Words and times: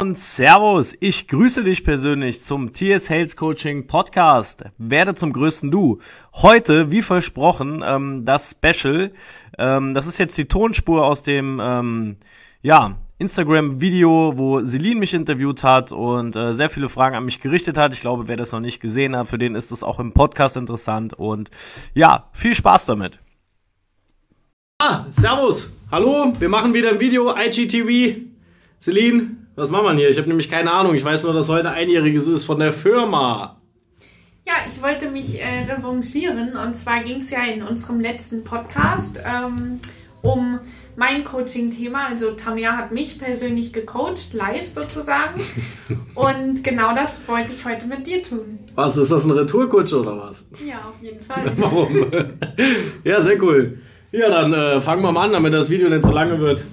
Und 0.00 0.16
Servus, 0.16 0.96
ich 1.00 1.26
grüße 1.26 1.64
dich 1.64 1.82
persönlich 1.82 2.40
zum 2.40 2.72
TS 2.72 3.06
Sales 3.06 3.34
Coaching 3.34 3.88
Podcast. 3.88 4.62
Werde 4.78 5.16
zum 5.16 5.32
größten 5.32 5.72
Du. 5.72 5.98
Heute, 6.34 6.92
wie 6.92 7.02
versprochen, 7.02 7.82
ähm, 7.84 8.24
das 8.24 8.52
Special. 8.52 9.10
Ähm, 9.58 9.94
das 9.94 10.06
ist 10.06 10.18
jetzt 10.18 10.38
die 10.38 10.44
Tonspur 10.44 11.04
aus 11.04 11.24
dem, 11.24 11.60
ähm, 11.60 12.16
ja, 12.62 12.96
Instagram-Video, 13.18 14.34
wo 14.36 14.64
Celine 14.64 15.00
mich 15.00 15.14
interviewt 15.14 15.64
hat 15.64 15.90
und 15.90 16.36
äh, 16.36 16.54
sehr 16.54 16.70
viele 16.70 16.88
Fragen 16.88 17.16
an 17.16 17.24
mich 17.24 17.40
gerichtet 17.40 17.76
hat. 17.76 17.92
Ich 17.92 18.00
glaube, 18.00 18.28
wer 18.28 18.36
das 18.36 18.52
noch 18.52 18.60
nicht 18.60 18.78
gesehen 18.78 19.16
hat, 19.16 19.26
für 19.26 19.38
den 19.38 19.56
ist 19.56 19.72
das 19.72 19.82
auch 19.82 19.98
im 19.98 20.12
Podcast 20.12 20.56
interessant. 20.56 21.12
Und 21.14 21.50
ja, 21.94 22.28
viel 22.32 22.54
Spaß 22.54 22.86
damit. 22.86 23.18
Ah, 24.78 25.06
Servus. 25.10 25.72
Hallo, 25.90 26.34
wir 26.38 26.48
machen 26.48 26.72
wieder 26.72 26.90
ein 26.90 27.00
Video, 27.00 27.34
IGTV. 27.36 28.20
Celine, 28.80 29.37
was 29.58 29.70
machen 29.70 29.86
wir 29.86 29.94
hier? 29.94 30.08
Ich 30.08 30.18
habe 30.18 30.28
nämlich 30.28 30.48
keine 30.48 30.70
Ahnung. 30.70 30.94
Ich 30.94 31.04
weiß 31.04 31.24
nur, 31.24 31.32
dass 31.32 31.48
heute 31.48 31.70
einjähriges 31.70 32.26
ist 32.28 32.44
von 32.44 32.60
der 32.60 32.72
Firma. 32.72 33.60
Ja, 34.46 34.54
ich 34.70 34.80
wollte 34.82 35.10
mich 35.10 35.40
äh, 35.40 35.70
revanchieren 35.70 36.56
und 36.56 36.80
zwar 36.80 37.02
ging 37.02 37.20
es 37.20 37.30
ja 37.30 37.44
in 37.44 37.62
unserem 37.62 38.00
letzten 38.00 38.44
Podcast 38.44 39.18
ähm, 39.18 39.80
um 40.22 40.60
mein 40.96 41.24
Coaching-Thema. 41.24 42.06
Also 42.06 42.30
Tamia 42.30 42.76
hat 42.76 42.92
mich 42.92 43.18
persönlich 43.18 43.72
gecoacht, 43.72 44.32
live 44.32 44.68
sozusagen. 44.68 45.40
und 46.14 46.62
genau 46.62 46.94
das 46.94 47.26
wollte 47.28 47.52
ich 47.52 47.64
heute 47.64 47.88
mit 47.88 48.06
dir 48.06 48.22
tun. 48.22 48.60
Was, 48.76 48.96
ist 48.96 49.10
das 49.10 49.24
ein 49.24 49.32
Retourkutsche 49.32 50.00
oder 50.00 50.16
was? 50.16 50.46
Ja, 50.64 50.76
auf 50.88 51.02
jeden 51.02 51.20
Fall. 51.20 51.52
Warum? 51.56 52.06
ja, 53.04 53.20
sehr 53.20 53.42
cool. 53.42 53.78
Ja, 54.12 54.30
dann 54.30 54.52
äh, 54.54 54.80
fangen 54.80 55.02
wir 55.02 55.12
mal 55.12 55.24
an, 55.24 55.32
damit 55.32 55.52
das 55.52 55.68
Video 55.68 55.88
nicht 55.88 56.04
zu 56.04 56.12
lange 56.12 56.38
wird. 56.38 56.64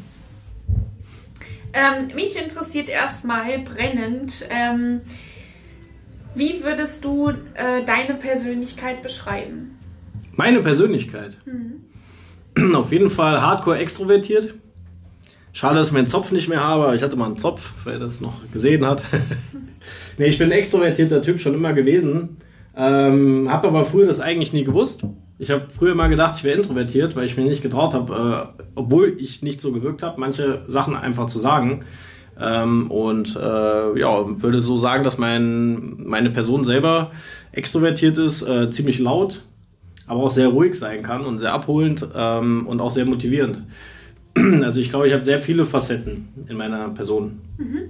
Ähm, 1.76 2.16
mich 2.16 2.42
interessiert 2.42 2.88
erstmal 2.88 3.60
brennend, 3.60 4.46
ähm, 4.50 5.02
wie 6.34 6.64
würdest 6.64 7.04
du 7.04 7.30
äh, 7.30 7.84
deine 7.86 8.16
Persönlichkeit 8.16 9.02
beschreiben? 9.02 9.78
Meine 10.36 10.62
Persönlichkeit? 10.62 11.38
Mhm. 11.46 12.76
Auf 12.76 12.94
jeden 12.94 13.10
Fall 13.10 13.42
hardcore 13.42 13.78
extrovertiert. 13.78 14.56
Schade, 15.52 15.76
dass 15.76 15.88
ich 15.88 15.94
meinen 15.94 16.08
Zopf 16.08 16.32
nicht 16.32 16.48
mehr 16.48 16.64
habe. 16.64 16.96
Ich 16.96 17.02
hatte 17.02 17.18
mal 17.18 17.26
einen 17.26 17.38
Zopf, 17.38 17.74
wer 17.84 18.00
das 18.00 18.22
noch 18.22 18.34
gesehen 18.54 18.86
hat. 18.86 19.04
nee, 20.18 20.28
ich 20.28 20.38
bin 20.38 20.50
ein 20.50 20.58
extrovertierter 20.58 21.22
Typ 21.22 21.42
schon 21.42 21.54
immer 21.54 21.74
gewesen. 21.74 22.38
Ähm, 22.76 23.50
habe 23.50 23.68
aber 23.68 23.86
früher 23.86 24.08
das 24.08 24.20
eigentlich 24.22 24.54
nie 24.54 24.64
gewusst. 24.64 25.04
Ich 25.38 25.52
habe 25.52 25.68
früher 25.70 25.96
mal 25.96 26.08
gedacht, 26.08 26.38
ich 26.38 26.44
wäre 26.44 26.58
introvertiert, 26.58 27.16
weil 27.16 27.26
ich 27.26 27.36
mir 27.36 27.44
nicht 27.44 27.62
getraut 27.62 27.94
habe, 27.94 28.54
äh, 28.58 28.64
obwohl 28.76 29.16
ich 29.20 29.42
nicht 29.42 29.60
so 29.60 29.72
gewirkt 29.74 30.02
habe, 30.02 30.20
manche 30.20 30.64
Sachen 30.68 30.96
einfach 30.96 31.28
zu 31.28 31.40
sagen. 31.40 31.84
Ähm, 32.40 32.90
und 32.90 33.36
äh, 33.36 34.00
ja, 34.00 34.42
würde 34.42 34.62
so 34.62 34.78
sagen, 34.78 35.04
dass 35.04 35.18
mein, 35.18 35.96
meine 35.98 36.30
Person 36.30 36.64
selber 36.64 37.12
extrovertiert 37.52 38.18
ist, 38.18 38.42
äh, 38.44 38.70
ziemlich 38.72 39.00
laut, 39.00 39.44
aber 40.08 40.24
auch 40.24 40.30
sehr 40.30 40.50
ruhig 40.50 40.76
sein 40.76 41.02
kann 41.02 41.26
und 41.26 41.40
sehr 41.40 41.54
abholend 41.54 42.08
ähm, 42.16 42.68
und 42.68 42.82
auch 42.82 42.92
sehr 42.92 43.06
motivierend. 43.06 43.64
Also 44.64 44.82
ich 44.82 44.90
glaube, 44.90 45.08
ich 45.08 45.14
habe 45.14 45.24
sehr 45.24 45.40
viele 45.40 45.66
Facetten 45.66 46.28
in 46.50 46.58
meiner 46.58 46.90
Person. 46.90 47.40
Mhm. 47.58 47.84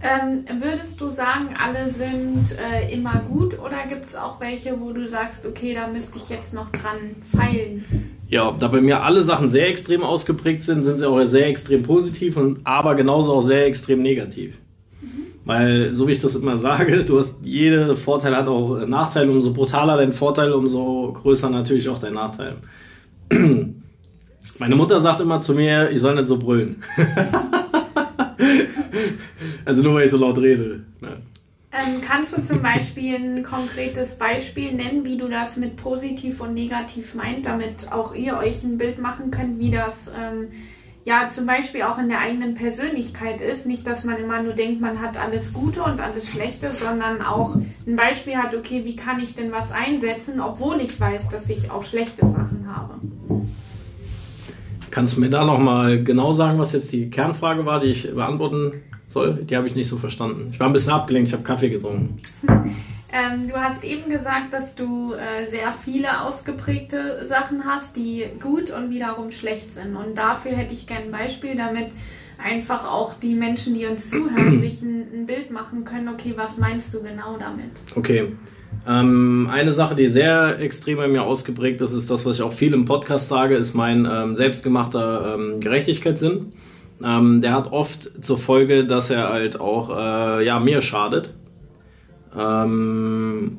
Ähm, 0.00 0.44
würdest 0.62 1.00
du 1.00 1.10
sagen, 1.10 1.56
alle 1.58 1.90
sind 1.90 2.56
äh, 2.56 2.92
immer 2.92 3.20
gut 3.28 3.58
oder 3.58 3.78
gibt 3.88 4.06
es 4.06 4.16
auch 4.16 4.40
welche, 4.40 4.80
wo 4.80 4.92
du 4.92 5.06
sagst, 5.08 5.44
okay, 5.44 5.74
da 5.74 5.88
müsste 5.88 6.18
ich 6.18 6.28
jetzt 6.28 6.54
noch 6.54 6.70
dran 6.70 7.16
feilen? 7.22 7.84
Ja, 8.28 8.54
da 8.56 8.68
bei 8.68 8.80
mir 8.80 9.02
alle 9.02 9.22
Sachen 9.22 9.50
sehr 9.50 9.68
extrem 9.68 10.04
ausgeprägt 10.04 10.62
sind, 10.62 10.84
sind 10.84 10.98
sie 10.98 11.08
auch 11.08 11.24
sehr 11.24 11.48
extrem 11.48 11.82
positiv 11.82 12.36
und 12.36 12.60
aber 12.64 12.94
genauso 12.94 13.32
auch 13.32 13.42
sehr 13.42 13.66
extrem 13.66 14.00
negativ. 14.00 14.60
Mhm. 15.00 15.08
Weil, 15.44 15.94
so 15.94 16.06
wie 16.06 16.12
ich 16.12 16.20
das 16.20 16.36
immer 16.36 16.58
sage, 16.58 17.04
du 17.04 17.18
hast 17.18 17.40
jede 17.42 17.96
Vorteil 17.96 18.36
hat 18.36 18.46
auch 18.46 18.86
Nachteile. 18.86 19.32
Umso 19.32 19.52
brutaler 19.52 19.96
dein 19.96 20.12
Vorteil, 20.12 20.52
umso 20.52 21.12
größer 21.12 21.50
natürlich 21.50 21.88
auch 21.88 21.98
dein 21.98 22.14
Nachteil. 22.14 22.56
Meine 24.58 24.76
Mutter 24.76 25.00
sagt 25.00 25.20
immer 25.20 25.40
zu 25.40 25.54
mir, 25.54 25.90
ich 25.90 26.00
soll 26.00 26.14
nicht 26.14 26.26
so 26.26 26.38
brüllen. 26.38 26.82
Also 29.68 29.82
nur 29.82 29.96
weil 29.96 30.06
ich 30.06 30.10
so 30.10 30.16
laut 30.16 30.38
rede. 30.38 30.80
Ne? 31.02 31.18
Ähm, 31.72 32.00
kannst 32.00 32.34
du 32.34 32.40
zum 32.40 32.62
Beispiel 32.62 33.16
ein 33.16 33.42
konkretes 33.42 34.14
Beispiel 34.14 34.72
nennen, 34.72 35.04
wie 35.04 35.18
du 35.18 35.28
das 35.28 35.58
mit 35.58 35.76
positiv 35.76 36.40
und 36.40 36.54
negativ 36.54 37.14
meint, 37.14 37.44
damit 37.44 37.92
auch 37.92 38.14
ihr 38.14 38.38
euch 38.38 38.64
ein 38.64 38.78
Bild 38.78 38.98
machen 38.98 39.30
könnt, 39.30 39.58
wie 39.58 39.70
das 39.70 40.10
ähm, 40.18 40.48
ja 41.04 41.28
zum 41.28 41.44
Beispiel 41.44 41.82
auch 41.82 41.98
in 41.98 42.08
der 42.08 42.20
eigenen 42.20 42.54
Persönlichkeit 42.54 43.42
ist. 43.42 43.66
Nicht, 43.66 43.86
dass 43.86 44.04
man 44.04 44.16
immer 44.16 44.42
nur 44.42 44.54
denkt, 44.54 44.80
man 44.80 45.02
hat 45.02 45.22
alles 45.22 45.52
Gute 45.52 45.82
und 45.82 46.00
alles 46.00 46.30
Schlechte, 46.30 46.72
sondern 46.72 47.20
auch 47.20 47.56
ein 47.86 47.94
Beispiel 47.94 48.36
hat, 48.36 48.54
okay, 48.54 48.86
wie 48.86 48.96
kann 48.96 49.22
ich 49.22 49.34
denn 49.34 49.52
was 49.52 49.70
einsetzen, 49.70 50.40
obwohl 50.40 50.80
ich 50.80 50.98
weiß, 50.98 51.28
dass 51.28 51.50
ich 51.50 51.70
auch 51.70 51.84
schlechte 51.84 52.24
Sachen 52.24 52.74
habe. 52.74 52.94
Kannst 54.90 55.18
du 55.18 55.20
mir 55.20 55.28
da 55.28 55.44
nochmal 55.44 56.02
genau 56.02 56.32
sagen, 56.32 56.58
was 56.58 56.72
jetzt 56.72 56.90
die 56.90 57.10
Kernfrage 57.10 57.66
war, 57.66 57.80
die 57.80 57.88
ich 57.88 58.14
beantworten 58.14 58.72
soll? 59.08 59.34
Die 59.34 59.56
habe 59.56 59.66
ich 59.66 59.74
nicht 59.74 59.88
so 59.88 59.96
verstanden. 59.96 60.50
Ich 60.52 60.60
war 60.60 60.68
ein 60.68 60.72
bisschen 60.72 60.92
abgelenkt, 60.92 61.28
ich 61.28 61.34
habe 61.34 61.42
Kaffee 61.42 61.70
getrunken. 61.70 62.16
Ähm, 63.10 63.48
du 63.48 63.54
hast 63.54 63.84
eben 63.84 64.10
gesagt, 64.10 64.52
dass 64.52 64.74
du 64.74 65.14
äh, 65.14 65.50
sehr 65.50 65.72
viele 65.72 66.20
ausgeprägte 66.22 67.24
Sachen 67.24 67.64
hast, 67.64 67.96
die 67.96 68.26
gut 68.38 68.70
und 68.70 68.90
wiederum 68.90 69.30
schlecht 69.30 69.72
sind. 69.72 69.96
Und 69.96 70.18
dafür 70.18 70.52
hätte 70.52 70.74
ich 70.74 70.86
gerne 70.86 71.06
ein 71.06 71.10
Beispiel, 71.10 71.56
damit 71.56 71.86
einfach 72.36 72.86
auch 72.86 73.14
die 73.14 73.34
Menschen, 73.34 73.74
die 73.74 73.86
uns 73.86 74.10
zuhören, 74.10 74.60
sich 74.60 74.82
ein, 74.82 75.06
ein 75.12 75.26
Bild 75.26 75.50
machen 75.50 75.84
können, 75.84 76.08
okay, 76.08 76.34
was 76.36 76.58
meinst 76.58 76.92
du 76.92 77.02
genau 77.02 77.38
damit? 77.38 77.70
Okay. 77.94 78.32
Ähm, 78.86 79.48
eine 79.50 79.72
Sache, 79.72 79.94
die 79.94 80.08
sehr 80.08 80.58
extrem 80.60 80.98
bei 80.98 81.08
mir 81.08 81.22
ausgeprägt 81.22 81.80
ist, 81.80 81.92
ist 81.92 82.10
das, 82.10 82.26
was 82.26 82.36
ich 82.36 82.42
auch 82.42 82.52
viel 82.52 82.74
im 82.74 82.84
Podcast 82.84 83.28
sage, 83.28 83.56
ist 83.56 83.74
mein 83.74 84.06
ähm, 84.10 84.34
selbstgemachter 84.34 85.34
ähm, 85.34 85.60
Gerechtigkeitssinn. 85.60 86.52
Ähm, 87.04 87.40
der 87.42 87.52
hat 87.52 87.72
oft 87.72 88.24
zur 88.24 88.38
Folge, 88.38 88.84
dass 88.84 89.10
er 89.10 89.28
halt 89.28 89.60
auch 89.60 89.90
äh, 89.96 90.44
ja, 90.44 90.58
mir 90.58 90.80
schadet. 90.80 91.32
Ähm, 92.36 93.58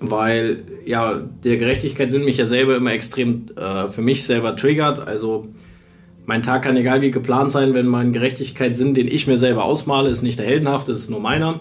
weil 0.00 0.64
ja, 0.84 1.14
der 1.44 1.56
Gerechtigkeitssinn 1.56 2.24
mich 2.24 2.36
ja 2.36 2.46
selber 2.46 2.76
immer 2.76 2.92
extrem 2.92 3.46
äh, 3.56 3.88
für 3.88 4.02
mich 4.02 4.24
selber 4.24 4.56
triggert. 4.56 5.06
Also 5.06 5.48
mein 6.26 6.42
Tag 6.42 6.62
kann 6.62 6.76
egal 6.76 7.00
wie 7.02 7.10
geplant 7.10 7.52
sein, 7.52 7.74
wenn 7.74 7.86
mein 7.86 8.12
Gerechtigkeitssinn, 8.12 8.94
den 8.94 9.08
ich 9.08 9.26
mir 9.26 9.38
selber 9.38 9.64
ausmale, 9.64 10.08
ist 10.08 10.22
nicht 10.22 10.38
der 10.38 10.46
heldenhafte, 10.46 10.92
ist 10.92 11.10
nur 11.10 11.20
meiner. 11.20 11.60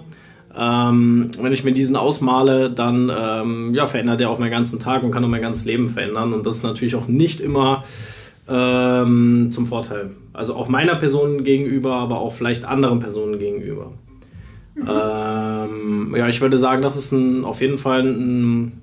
Ähm, 0.55 1.31
wenn 1.41 1.51
ich 1.51 1.63
mir 1.63 1.73
diesen 1.73 1.95
ausmale, 1.95 2.69
dann 2.69 3.11
ähm, 3.15 3.73
ja, 3.73 3.87
verändert 3.87 4.21
er 4.21 4.29
auch 4.29 4.39
meinen 4.39 4.51
ganzen 4.51 4.79
Tag 4.79 5.03
und 5.03 5.11
kann 5.11 5.23
auch 5.23 5.29
mein 5.29 5.41
ganzes 5.41 5.65
Leben 5.65 5.89
verändern. 5.89 6.33
Und 6.33 6.45
das 6.45 6.57
ist 6.57 6.63
natürlich 6.63 6.95
auch 6.95 7.07
nicht 7.07 7.41
immer 7.41 7.83
ähm, 8.47 9.49
zum 9.51 9.67
Vorteil. 9.67 10.11
Also 10.33 10.55
auch 10.55 10.67
meiner 10.67 10.95
Person 10.95 11.43
gegenüber, 11.43 11.95
aber 11.95 12.19
auch 12.19 12.33
vielleicht 12.33 12.65
anderen 12.65 12.99
Personen 12.99 13.39
gegenüber. 13.39 13.93
Mhm. 14.75 14.89
Ähm, 14.89 16.15
ja, 16.17 16.27
ich 16.27 16.41
würde 16.41 16.57
sagen, 16.57 16.81
das 16.81 16.95
ist 16.95 17.11
ein, 17.11 17.45
auf 17.45 17.61
jeden 17.61 17.77
Fall 17.77 18.03
ein 18.03 18.81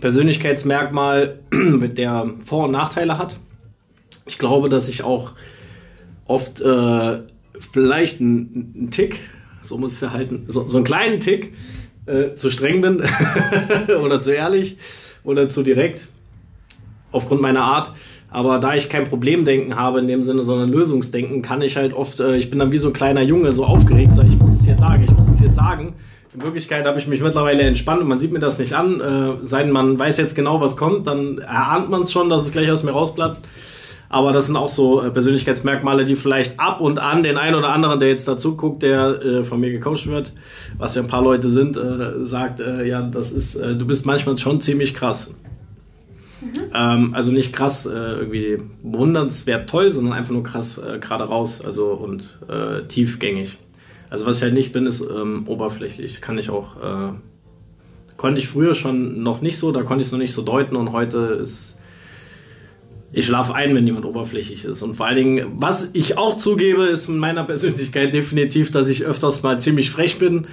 Persönlichkeitsmerkmal, 0.00 1.40
der 1.52 2.30
Vor- 2.44 2.64
und 2.64 2.72
Nachteile 2.72 3.18
hat. 3.18 3.38
Ich 4.26 4.38
glaube, 4.38 4.68
dass 4.68 4.88
ich 4.88 5.02
auch 5.04 5.32
oft 6.26 6.60
äh, 6.60 7.20
vielleicht 7.58 8.20
einen 8.20 8.90
Tick, 8.90 9.20
so 9.62 9.78
muss 9.78 9.94
ich 9.94 10.00
ja 10.00 10.12
halten, 10.12 10.44
so, 10.46 10.66
so 10.68 10.78
einen 10.78 10.84
kleinen 10.84 11.20
Tick 11.20 11.54
äh, 12.06 12.34
zu 12.34 12.50
streng 12.50 12.80
bin 12.80 13.02
oder 14.02 14.20
zu 14.20 14.32
ehrlich 14.32 14.76
oder 15.24 15.48
zu 15.48 15.62
direkt 15.62 16.08
aufgrund 17.12 17.40
meiner 17.40 17.62
Art. 17.62 17.92
Aber 18.30 18.58
da 18.58 18.74
ich 18.74 18.88
kein 18.88 19.08
Problemdenken 19.08 19.76
habe 19.76 20.00
in 20.00 20.06
dem 20.06 20.22
Sinne, 20.22 20.42
sondern 20.42 20.70
Lösungsdenken, 20.70 21.40
kann 21.40 21.62
ich 21.62 21.76
halt 21.76 21.94
oft, 21.94 22.20
äh, 22.20 22.36
ich 22.36 22.50
bin 22.50 22.58
dann 22.58 22.72
wie 22.72 22.78
so 22.78 22.88
ein 22.88 22.92
kleiner 22.92 23.22
Junge, 23.22 23.52
so 23.52 23.64
aufgeregt, 23.64 24.14
sag, 24.14 24.26
ich 24.26 24.38
muss 24.38 24.60
es 24.60 24.66
jetzt 24.66 24.80
sagen, 24.80 25.02
ich 25.04 25.10
muss 25.10 25.28
es 25.28 25.40
jetzt 25.40 25.56
sagen. 25.56 25.94
In 26.34 26.42
Wirklichkeit 26.42 26.86
habe 26.86 26.98
ich 26.98 27.06
mich 27.06 27.22
mittlerweile 27.22 27.62
entspannt 27.62 28.02
und 28.02 28.08
man 28.08 28.18
sieht 28.18 28.32
mir 28.32 28.38
das 28.38 28.58
nicht 28.58 28.74
an. 28.74 29.00
Äh, 29.00 29.46
sein, 29.46 29.70
man 29.70 29.98
weiß 29.98 30.18
jetzt 30.18 30.34
genau, 30.36 30.60
was 30.60 30.76
kommt, 30.76 31.06
dann 31.06 31.38
erahnt 31.38 31.88
man 31.88 32.02
es 32.02 32.12
schon, 32.12 32.28
dass 32.28 32.44
es 32.44 32.52
gleich 32.52 32.70
aus 32.70 32.82
mir 32.82 32.92
rausplatzt. 32.92 33.48
Aber 34.10 34.32
das 34.32 34.46
sind 34.46 34.56
auch 34.56 34.68
so 34.68 35.02
äh, 35.02 35.10
Persönlichkeitsmerkmale, 35.10 36.04
die 36.04 36.16
vielleicht 36.16 36.60
ab 36.60 36.80
und 36.80 36.98
an 36.98 37.22
den 37.22 37.38
einen 37.38 37.54
oder 37.54 37.70
anderen, 37.70 37.98
der 37.98 38.08
jetzt 38.08 38.28
dazu 38.28 38.56
guckt, 38.56 38.82
der 38.82 39.24
äh, 39.24 39.44
von 39.44 39.58
mir 39.58 39.70
gecoacht 39.70 40.06
wird, 40.06 40.32
was 40.76 40.94
ja 40.94 41.02
ein 41.02 41.08
paar 41.08 41.22
Leute 41.22 41.48
sind, 41.48 41.78
äh, 41.78 42.24
sagt, 42.24 42.60
äh, 42.60 42.84
ja, 42.84 43.02
das 43.02 43.32
ist, 43.32 43.56
äh, 43.56 43.74
du 43.74 43.86
bist 43.86 44.04
manchmal 44.04 44.36
schon 44.36 44.60
ziemlich 44.60 44.94
krass. 44.94 45.34
Mhm. 46.40 46.52
Ähm, 46.74 47.14
also 47.14 47.32
nicht 47.32 47.52
krass 47.52 47.86
äh, 47.86 47.90
irgendwie 47.90 48.58
bewundernswert 48.82 49.68
toll, 49.68 49.90
sondern 49.90 50.12
einfach 50.12 50.32
nur 50.32 50.42
krass 50.42 50.78
äh, 50.78 50.98
gerade 50.98 51.24
raus 51.24 51.64
also 51.64 51.92
und 51.92 52.38
äh, 52.48 52.86
tiefgängig. 52.86 53.58
Also 54.10 54.24
was 54.26 54.38
ich 54.38 54.42
halt 54.42 54.54
nicht 54.54 54.72
bin, 54.72 54.86
ist 54.86 55.00
ähm, 55.00 55.46
oberflächlich. 55.46 56.20
Kann 56.20 56.38
ich 56.38 56.50
auch, 56.50 56.76
äh, 56.76 57.12
konnte 58.16 58.38
ich 58.38 58.48
früher 58.48 58.74
schon 58.74 59.22
noch 59.22 59.42
nicht 59.42 59.58
so, 59.58 59.72
da 59.72 59.82
konnte 59.82 60.02
ich 60.02 60.08
es 60.08 60.12
noch 60.12 60.18
nicht 60.18 60.32
so 60.32 60.42
deuten 60.42 60.76
und 60.76 60.92
heute 60.92 61.18
ist 61.40 61.78
ich 63.10 63.26
schlafe 63.26 63.54
ein, 63.54 63.74
wenn 63.74 63.86
jemand 63.86 64.04
oberflächlich 64.04 64.64
ist. 64.64 64.82
Und 64.82 64.94
vor 64.94 65.06
allen 65.06 65.16
Dingen, 65.16 65.46
was 65.56 65.90
ich 65.94 66.18
auch 66.18 66.36
zugebe, 66.36 66.84
ist 66.84 67.08
in 67.08 67.18
meiner 67.18 67.44
Persönlichkeit 67.44 68.12
definitiv, 68.12 68.70
dass 68.70 68.88
ich 68.88 69.04
öfters 69.04 69.42
mal 69.42 69.58
ziemlich 69.58 69.90
frech 69.90 70.18
bin. 70.18 70.46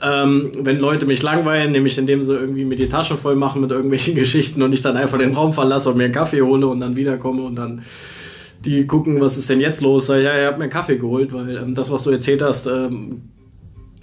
Ähm, 0.00 0.52
wenn 0.60 0.78
Leute 0.78 1.06
mich 1.06 1.22
langweilen, 1.22 1.72
nämlich 1.72 1.98
indem 1.98 2.22
sie 2.22 2.34
irgendwie 2.34 2.64
mir 2.64 2.76
die 2.76 2.88
Taschen 2.88 3.18
voll 3.18 3.34
machen 3.34 3.60
mit 3.60 3.70
irgendwelchen 3.70 4.14
Geschichten 4.16 4.62
und 4.62 4.72
ich 4.72 4.80
dann 4.80 4.96
einfach 4.96 5.18
den 5.18 5.34
Raum 5.34 5.52
verlasse 5.52 5.90
und 5.90 5.96
mir 5.96 6.04
einen 6.04 6.12
Kaffee 6.12 6.42
hole 6.42 6.66
und 6.66 6.80
dann 6.80 6.94
wiederkomme 6.94 7.42
und 7.42 7.56
dann 7.56 7.82
die 8.64 8.86
gucken, 8.86 9.20
was 9.20 9.38
ist 9.38 9.50
denn 9.50 9.60
jetzt 9.60 9.80
los? 9.80 10.06
Sag, 10.06 10.22
ja, 10.22 10.36
ihr 10.36 10.46
habt 10.46 10.58
mir 10.58 10.64
einen 10.64 10.72
Kaffee 10.72 10.98
geholt, 10.98 11.32
weil 11.32 11.56
ähm, 11.56 11.74
das, 11.74 11.90
was 11.90 12.04
du 12.04 12.10
erzählt 12.10 12.42
hast, 12.42 12.66
ähm, 12.66 13.22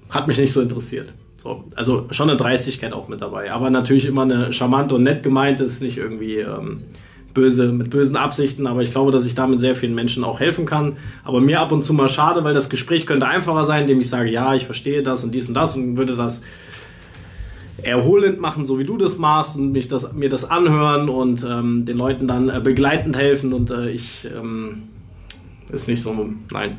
hat 0.09 0.27
mich 0.27 0.37
nicht 0.37 0.51
so 0.51 0.61
interessiert. 0.61 1.13
So, 1.37 1.65
also 1.75 2.07
schon 2.11 2.29
eine 2.29 2.37
Dreistigkeit 2.37 2.93
auch 2.93 3.07
mit 3.07 3.21
dabei, 3.21 3.51
aber 3.51 3.69
natürlich 3.69 4.05
immer 4.05 4.23
eine 4.23 4.51
charmante 4.51 4.95
und 4.95 5.03
nett 5.03 5.23
gemeinte, 5.23 5.65
ist 5.65 5.81
nicht 5.81 5.97
irgendwie 5.97 6.37
ähm, 6.37 6.81
böse, 7.35 7.71
mit 7.71 7.91
bösen 7.91 8.15
Absichten, 8.15 8.65
aber 8.65 8.81
ich 8.81 8.91
glaube, 8.91 9.11
dass 9.11 9.27
ich 9.27 9.35
damit 9.35 9.59
sehr 9.59 9.75
vielen 9.75 9.93
Menschen 9.93 10.23
auch 10.23 10.39
helfen 10.39 10.65
kann. 10.65 10.97
Aber 11.23 11.39
mir 11.39 11.59
ab 11.59 11.71
und 11.71 11.83
zu 11.83 11.93
mal 11.93 12.09
schade, 12.09 12.43
weil 12.43 12.55
das 12.55 12.69
Gespräch 12.71 13.05
könnte 13.05 13.27
einfacher 13.27 13.65
sein, 13.65 13.81
indem 13.81 13.99
ich 13.99 14.09
sage, 14.09 14.31
ja, 14.31 14.55
ich 14.55 14.65
verstehe 14.65 15.03
das 15.03 15.23
und 15.23 15.35
dies 15.35 15.47
und 15.47 15.53
das 15.53 15.75
und 15.75 15.97
würde 15.97 16.15
das 16.15 16.41
erholend 17.83 18.39
machen, 18.39 18.65
so 18.65 18.79
wie 18.79 18.85
du 18.85 18.97
das 18.97 19.19
machst 19.19 19.57
und 19.57 19.71
mich 19.71 19.87
das, 19.87 20.13
mir 20.13 20.29
das 20.29 20.49
anhören 20.49 21.09
und 21.09 21.45
ähm, 21.47 21.85
den 21.85 21.97
Leuten 21.97 22.27
dann 22.27 22.49
äh, 22.49 22.59
begleitend 22.63 23.15
helfen 23.15 23.53
und 23.53 23.69
äh, 23.69 23.91
ich 23.91 24.27
ähm, 24.35 24.83
ist 25.71 25.87
nicht 25.87 26.01
so, 26.01 26.29
nein, 26.51 26.77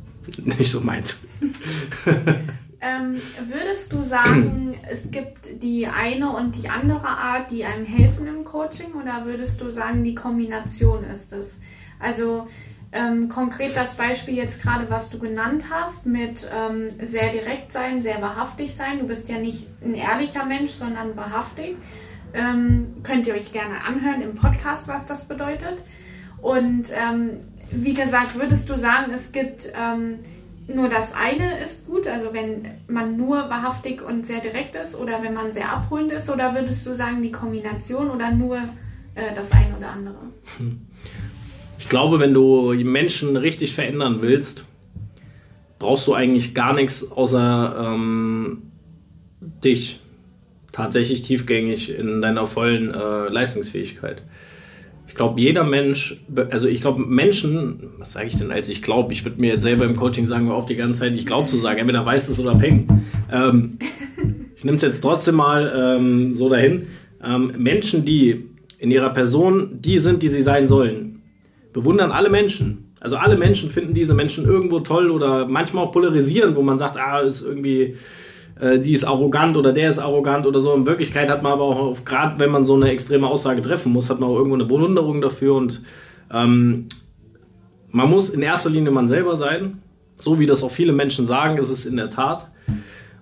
nicht 0.58 0.70
so 0.70 0.80
meins. 0.80 1.20
Ähm, 2.84 3.22
würdest 3.46 3.92
du 3.92 4.02
sagen, 4.02 4.74
es 4.90 5.10
gibt 5.12 5.62
die 5.62 5.86
eine 5.86 6.30
und 6.30 6.56
die 6.56 6.68
andere 6.68 7.06
Art, 7.06 7.52
die 7.52 7.64
einem 7.64 7.86
helfen 7.86 8.26
im 8.26 8.44
Coaching, 8.44 8.94
oder 9.00 9.24
würdest 9.24 9.60
du 9.60 9.70
sagen, 9.70 10.02
die 10.02 10.16
Kombination 10.16 11.04
ist 11.04 11.32
es? 11.32 11.60
Also 12.00 12.48
ähm, 12.90 13.28
konkret 13.28 13.76
das 13.76 13.94
Beispiel 13.94 14.34
jetzt 14.34 14.60
gerade, 14.60 14.90
was 14.90 15.10
du 15.10 15.18
genannt 15.18 15.66
hast, 15.70 16.06
mit 16.06 16.48
ähm, 16.52 16.90
sehr 17.00 17.30
direkt 17.30 17.70
sein, 17.70 18.02
sehr 18.02 18.20
wahrhaftig 18.20 18.74
sein. 18.74 18.98
Du 18.98 19.06
bist 19.06 19.28
ja 19.28 19.38
nicht 19.38 19.68
ein 19.82 19.94
ehrlicher 19.94 20.44
Mensch, 20.44 20.72
sondern 20.72 21.16
wahrhaftig. 21.16 21.76
Ähm, 22.34 22.96
könnt 23.02 23.26
ihr 23.28 23.34
euch 23.34 23.52
gerne 23.52 23.84
anhören 23.84 24.20
im 24.22 24.34
Podcast, 24.34 24.88
was 24.88 25.06
das 25.06 25.26
bedeutet. 25.26 25.82
Und 26.42 26.92
ähm, 26.92 27.40
wie 27.70 27.94
gesagt, 27.94 28.34
würdest 28.34 28.68
du 28.68 28.76
sagen, 28.76 29.12
es 29.14 29.32
gibt 29.32 29.72
ähm, 29.74 30.18
nur 30.66 30.88
das 30.88 31.12
eine 31.14 31.60
ist 31.62 31.86
gut, 31.86 32.06
also 32.06 32.32
wenn 32.32 32.66
man 32.86 33.16
nur 33.16 33.36
wahrhaftig 33.36 34.02
und 34.02 34.26
sehr 34.26 34.40
direkt 34.40 34.76
ist 34.76 34.94
oder 34.94 35.22
wenn 35.22 35.34
man 35.34 35.52
sehr 35.52 35.70
abholend 35.72 36.12
ist, 36.12 36.30
oder 36.30 36.54
würdest 36.54 36.86
du 36.86 36.94
sagen 36.94 37.22
die 37.22 37.32
Kombination 37.32 38.10
oder 38.10 38.30
nur 38.32 38.56
äh, 38.56 39.34
das 39.34 39.52
eine 39.52 39.76
oder 39.76 39.90
andere? 39.90 40.16
Ich 41.78 41.88
glaube, 41.88 42.20
wenn 42.20 42.32
du 42.32 42.72
Menschen 42.84 43.36
richtig 43.36 43.74
verändern 43.74 44.22
willst, 44.22 44.66
brauchst 45.80 46.06
du 46.06 46.14
eigentlich 46.14 46.54
gar 46.54 46.74
nichts 46.74 47.10
außer 47.10 47.92
ähm, 47.92 48.62
dich 49.40 49.98
tatsächlich 50.70 51.22
tiefgängig 51.22 51.98
in 51.98 52.22
deiner 52.22 52.46
vollen 52.46 52.94
äh, 52.94 53.28
Leistungsfähigkeit. 53.28 54.22
Ich 55.12 55.16
glaube, 55.16 55.38
jeder 55.42 55.62
Mensch, 55.62 56.24
also 56.48 56.66
ich 56.66 56.80
glaube, 56.80 57.04
Menschen, 57.04 57.90
was 57.98 58.14
sage 58.14 58.28
ich 58.28 58.36
denn 58.38 58.50
als 58.50 58.70
ich 58.70 58.80
glaube? 58.80 59.12
Ich 59.12 59.26
würde 59.26 59.38
mir 59.38 59.48
jetzt 59.50 59.62
selber 59.62 59.84
im 59.84 59.94
Coaching 59.94 60.24
sagen, 60.24 60.50
auf 60.50 60.64
die 60.64 60.74
ganze 60.74 61.00
Zeit, 61.00 61.12
ich 61.12 61.26
glaube 61.26 61.48
zu 61.48 61.58
sagen, 61.58 61.80
entweder 61.80 62.06
weiß 62.06 62.30
es 62.30 62.40
oder 62.40 62.54
peng. 62.54 63.04
Ähm, 63.30 63.78
ich 64.56 64.64
nehme 64.64 64.76
es 64.76 64.80
jetzt 64.80 65.02
trotzdem 65.02 65.34
mal 65.34 65.98
ähm, 65.98 66.34
so 66.34 66.48
dahin. 66.48 66.86
Ähm, 67.22 67.52
Menschen, 67.58 68.06
die 68.06 68.48
in 68.78 68.90
ihrer 68.90 69.10
Person 69.10 69.82
die 69.82 69.98
sind, 69.98 70.22
die 70.22 70.30
sie 70.30 70.40
sein 70.40 70.66
sollen, 70.66 71.20
bewundern 71.74 72.10
alle 72.10 72.30
Menschen. 72.30 72.94
Also 72.98 73.16
alle 73.16 73.36
Menschen 73.36 73.68
finden 73.68 73.92
diese 73.92 74.14
Menschen 74.14 74.46
irgendwo 74.46 74.80
toll 74.80 75.10
oder 75.10 75.46
manchmal 75.46 75.84
auch 75.84 75.92
polarisieren, 75.92 76.56
wo 76.56 76.62
man 76.62 76.78
sagt, 76.78 76.96
ah, 76.96 77.20
ist 77.20 77.42
irgendwie 77.42 77.96
äh, 78.60 78.78
die 78.78 78.92
ist 78.92 79.04
arrogant 79.04 79.56
oder 79.56 79.72
der 79.72 79.90
ist 79.90 79.98
arrogant 79.98 80.46
oder 80.46 80.60
so. 80.60 80.74
In 80.74 80.86
Wirklichkeit 80.86 81.30
hat 81.30 81.42
man 81.42 81.52
aber 81.52 81.64
auch, 81.64 82.04
gerade 82.04 82.38
wenn 82.38 82.50
man 82.50 82.64
so 82.64 82.74
eine 82.74 82.90
extreme 82.90 83.26
Aussage 83.26 83.62
treffen 83.62 83.92
muss, 83.92 84.10
hat 84.10 84.20
man 84.20 84.30
auch 84.30 84.36
irgendwo 84.36 84.54
eine 84.54 84.64
Bewunderung 84.64 85.20
dafür 85.20 85.54
und 85.54 85.82
ähm, 86.32 86.86
man 87.90 88.10
muss 88.10 88.30
in 88.30 88.42
erster 88.42 88.70
Linie 88.70 88.90
man 88.90 89.06
selber 89.06 89.36
sein, 89.36 89.82
so 90.16 90.38
wie 90.38 90.46
das 90.46 90.62
auch 90.62 90.70
viele 90.70 90.92
Menschen 90.92 91.26
sagen, 91.26 91.58
ist 91.58 91.70
es 91.70 91.84
in 91.84 91.96
der 91.96 92.10
Tat. 92.10 92.50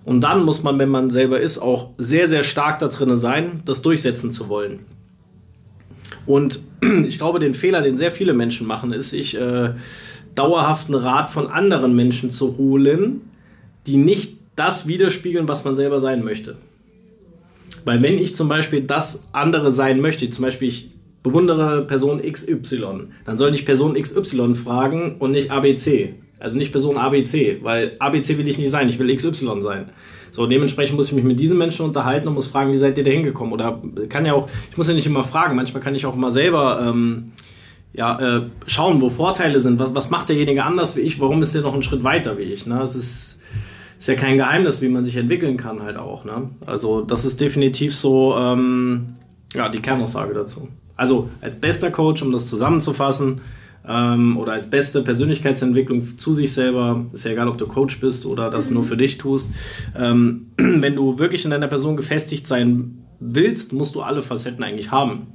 Und 0.03 0.21
dann 0.21 0.43
muss 0.43 0.63
man, 0.63 0.79
wenn 0.79 0.89
man 0.89 1.11
selber 1.11 1.39
ist, 1.39 1.59
auch 1.59 1.89
sehr, 1.97 2.27
sehr 2.27 2.43
stark 2.43 2.79
da 2.79 2.87
drin 2.87 3.15
sein, 3.17 3.61
das 3.65 3.81
durchsetzen 3.81 4.31
zu 4.31 4.49
wollen. 4.49 4.79
Und 6.25 6.59
ich 7.05 7.17
glaube, 7.17 7.39
den 7.39 7.53
Fehler, 7.53 7.81
den 7.81 7.97
sehr 7.97 8.11
viele 8.11 8.33
Menschen 8.33 8.65
machen, 8.65 8.93
ist, 8.93 9.11
sich 9.11 9.39
äh, 9.39 9.71
dauerhaften 10.35 10.95
Rat 10.95 11.29
von 11.29 11.47
anderen 11.47 11.95
Menschen 11.95 12.31
zu 12.31 12.57
holen, 12.57 13.21
die 13.87 13.97
nicht 13.97 14.37
das 14.61 14.87
widerspiegeln, 14.87 15.47
was 15.47 15.65
man 15.65 15.75
selber 15.75 15.99
sein 15.99 16.23
möchte. 16.23 16.55
Weil 17.83 18.03
wenn 18.03 18.19
ich 18.19 18.35
zum 18.35 18.47
Beispiel 18.47 18.81
das 18.81 19.27
andere 19.31 19.71
sein 19.71 19.99
möchte, 19.99 20.29
zum 20.29 20.45
Beispiel 20.45 20.67
ich 20.67 20.91
bewundere 21.23 21.83
Person 21.85 22.21
XY, 22.21 23.07
dann 23.25 23.37
sollte 23.37 23.55
ich 23.55 23.65
Person 23.65 23.95
XY 23.95 24.53
fragen 24.53 25.15
und 25.17 25.31
nicht 25.31 25.49
ABC. 25.49 26.13
Also 26.39 26.59
nicht 26.59 26.71
Person 26.71 26.97
ABC, 26.97 27.59
weil 27.63 27.95
ABC 27.97 28.37
will 28.37 28.47
ich 28.47 28.59
nicht 28.59 28.69
sein, 28.69 28.87
ich 28.87 28.99
will 28.99 29.15
XY 29.15 29.61
sein. 29.61 29.89
So, 30.29 30.45
dementsprechend 30.45 30.95
muss 30.95 31.09
ich 31.09 31.13
mich 31.13 31.23
mit 31.23 31.39
diesen 31.39 31.57
Menschen 31.57 31.85
unterhalten 31.85 32.27
und 32.27 32.35
muss 32.35 32.47
fragen, 32.47 32.71
wie 32.71 32.77
seid 32.77 32.97
ihr 32.99 33.03
da 33.03 33.11
hingekommen? 33.11 33.53
Oder 33.53 33.81
kann 34.09 34.25
ja 34.25 34.33
auch, 34.33 34.47
ich 34.69 34.77
muss 34.77 34.87
ja 34.87 34.93
nicht 34.93 35.07
immer 35.07 35.23
fragen, 35.23 35.55
manchmal 35.55 35.81
kann 35.81 35.95
ich 35.95 36.05
auch 36.05 36.15
mal 36.15 36.31
selber 36.31 36.81
ähm, 36.87 37.31
ja, 37.93 38.37
äh, 38.37 38.41
schauen, 38.67 39.01
wo 39.01 39.09
Vorteile 39.09 39.59
sind. 39.59 39.79
Was, 39.79 39.93
was 39.95 40.11
macht 40.11 40.29
derjenige 40.29 40.63
anders 40.63 40.95
wie 40.95 41.01
ich? 41.01 41.19
Warum 41.19 41.41
ist 41.41 41.53
der 41.55 41.63
noch 41.63 41.73
einen 41.73 41.83
Schritt 41.83 42.03
weiter 42.03 42.37
wie 42.37 42.43
ich? 42.43 42.65
Ne? 42.65 42.77
Das 42.79 42.95
ist 42.95 43.40
ist 44.01 44.07
ja 44.07 44.15
kein 44.15 44.37
Geheimnis, 44.37 44.81
wie 44.81 44.89
man 44.89 45.05
sich 45.05 45.15
entwickeln 45.15 45.57
kann 45.57 45.83
halt 45.83 45.95
auch. 45.95 46.25
Ne? 46.25 46.49
Also 46.65 47.01
das 47.01 47.23
ist 47.23 47.39
definitiv 47.39 47.93
so 47.95 48.35
ähm, 48.35 49.15
ja, 49.53 49.69
die 49.69 49.79
Kernaussage 49.79 50.33
dazu. 50.33 50.69
Also 50.95 51.29
als 51.39 51.55
bester 51.55 51.91
Coach, 51.91 52.23
um 52.23 52.31
das 52.31 52.47
zusammenzufassen, 52.47 53.41
ähm, 53.87 54.37
oder 54.37 54.53
als 54.53 54.71
beste 54.71 55.03
Persönlichkeitsentwicklung 55.03 56.17
zu 56.17 56.33
sich 56.33 56.51
selber, 56.51 57.05
ist 57.13 57.25
ja 57.25 57.31
egal, 57.31 57.47
ob 57.47 57.59
du 57.59 57.67
Coach 57.67 57.99
bist 57.99 58.25
oder 58.25 58.49
das 58.49 58.69
mhm. 58.69 58.75
nur 58.75 58.83
für 58.85 58.97
dich 58.97 59.19
tust, 59.19 59.51
ähm, 59.95 60.47
wenn 60.57 60.95
du 60.95 61.19
wirklich 61.19 61.45
in 61.45 61.51
deiner 61.51 61.67
Person 61.67 61.95
gefestigt 61.95 62.47
sein 62.47 63.05
willst, 63.19 63.71
musst 63.71 63.93
du 63.93 64.01
alle 64.01 64.23
Facetten 64.23 64.63
eigentlich 64.63 64.89
haben. 64.89 65.27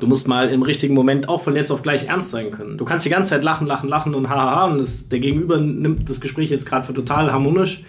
Du 0.00 0.06
musst 0.06 0.26
mal 0.26 0.48
im 0.48 0.62
richtigen 0.62 0.94
Moment 0.94 1.28
auch 1.28 1.42
von 1.42 1.54
jetzt 1.54 1.70
auf 1.70 1.82
gleich 1.82 2.08
ernst 2.08 2.30
sein 2.30 2.50
können. 2.50 2.78
Du 2.78 2.84
kannst 2.84 3.04
die 3.04 3.10
ganze 3.10 3.30
Zeit 3.30 3.44
lachen, 3.44 3.66
lachen, 3.66 3.88
lachen 3.88 4.14
und 4.14 4.28
hahaha 4.28 4.64
und 4.66 4.78
das, 4.78 5.08
der 5.08 5.20
Gegenüber 5.20 5.58
nimmt 5.58 6.08
das 6.08 6.20
Gespräch 6.20 6.50
jetzt 6.50 6.66
gerade 6.66 6.86
für 6.86 6.94
total 6.94 7.32
harmonisch 7.32 7.84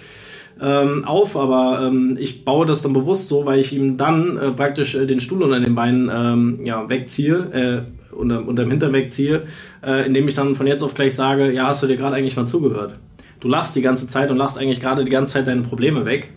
ähm, 0.61 1.05
auf, 1.05 1.35
aber 1.35 1.87
ähm, 1.87 2.17
ich 2.19 2.45
baue 2.45 2.65
das 2.65 2.81
dann 2.81 2.93
bewusst 2.93 3.27
so, 3.27 3.45
weil 3.45 3.59
ich 3.59 3.73
ihm 3.73 3.97
dann 3.97 4.37
äh, 4.37 4.51
praktisch 4.51 4.93
äh, 4.93 5.07
den 5.07 5.19
Stuhl 5.19 5.41
unter 5.41 5.59
den 5.59 5.73
Beinen 5.73 6.11
ähm, 6.13 6.65
ja, 6.65 6.87
wegziehe, 6.87 7.85
äh, 8.13 8.13
unter, 8.13 8.45
unter 8.45 8.63
dem 8.63 8.69
Hintern 8.69 8.93
wegziehe, 8.93 9.43
äh, 9.83 10.05
indem 10.05 10.27
ich 10.27 10.35
dann 10.35 10.53
von 10.53 10.67
jetzt 10.67 10.83
auf 10.83 10.93
gleich 10.93 11.15
sage, 11.15 11.51
ja, 11.51 11.67
hast 11.67 11.81
du 11.81 11.87
dir 11.87 11.97
gerade 11.97 12.15
eigentlich 12.15 12.35
mal 12.35 12.45
zugehört? 12.45 12.99
Du 13.39 13.47
lachst 13.47 13.75
die 13.75 13.81
ganze 13.81 14.07
Zeit 14.07 14.29
und 14.29 14.37
lachst 14.37 14.57
eigentlich 14.57 14.79
gerade 14.79 15.03
die 15.03 15.11
ganze 15.11 15.33
Zeit 15.33 15.47
deine 15.47 15.61
Probleme 15.61 16.05
weg. 16.05 16.29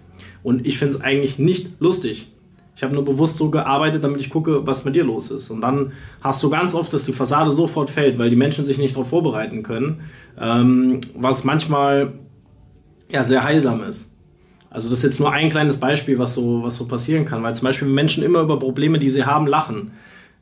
Und 0.43 0.67
ich 0.67 0.79
finde 0.79 0.95
es 0.95 1.01
eigentlich 1.03 1.39
nicht 1.39 1.81
lustig. 1.81 2.29
Ich 2.77 2.83
habe 2.83 2.95
nur 2.95 3.05
bewusst 3.05 3.37
so 3.37 3.51
gearbeitet, 3.51 4.03
damit 4.03 4.21
ich 4.21 4.31
gucke, 4.31 4.67
was 4.67 4.85
mit 4.85 4.95
dir 4.95 5.05
los 5.05 5.31
ist. 5.31 5.51
Und 5.51 5.61
dann 5.61 5.93
hast 6.21 6.43
du 6.43 6.51
ganz 6.51 6.75
oft, 6.75 6.93
dass 6.93 7.05
die 7.05 7.13
Fassade 7.13 7.53
sofort 7.53 7.89
fällt, 7.89 8.19
weil 8.19 8.31
die 8.31 8.37
Menschen 8.37 8.65
sich 8.65 8.79
nicht 8.79 8.97
darauf 8.97 9.09
vorbereiten 9.09 9.63
können, 9.63 10.01
ähm, 10.41 11.01
was 11.17 11.45
manchmal 11.45 12.15
ja 13.11 13.23
sehr 13.23 13.45
heilsam 13.45 13.83
ist. 13.85 14.11
Also 14.71 14.91
das 14.91 14.99
ist 14.99 15.05
jetzt 15.05 15.21
nur 15.21 15.33
ein 15.33 15.51
kleines 15.51 15.77
Beispiel, 15.77 16.19
was 16.19 16.35
so, 16.35 16.65
was 16.65 16.77
so 16.77 16.89
passieren 16.89 17.25
kann, 17.25 17.45
weil 17.45 17.55
zum 17.55 17.67
Beispiel 17.67 17.87
Menschen 17.87 18.25
immer 18.25 18.41
über 18.41 18.59
Probleme, 18.59 18.99
die 18.99 19.11
sie 19.11 19.25
haben, 19.25 19.47
lachen. 19.47 19.93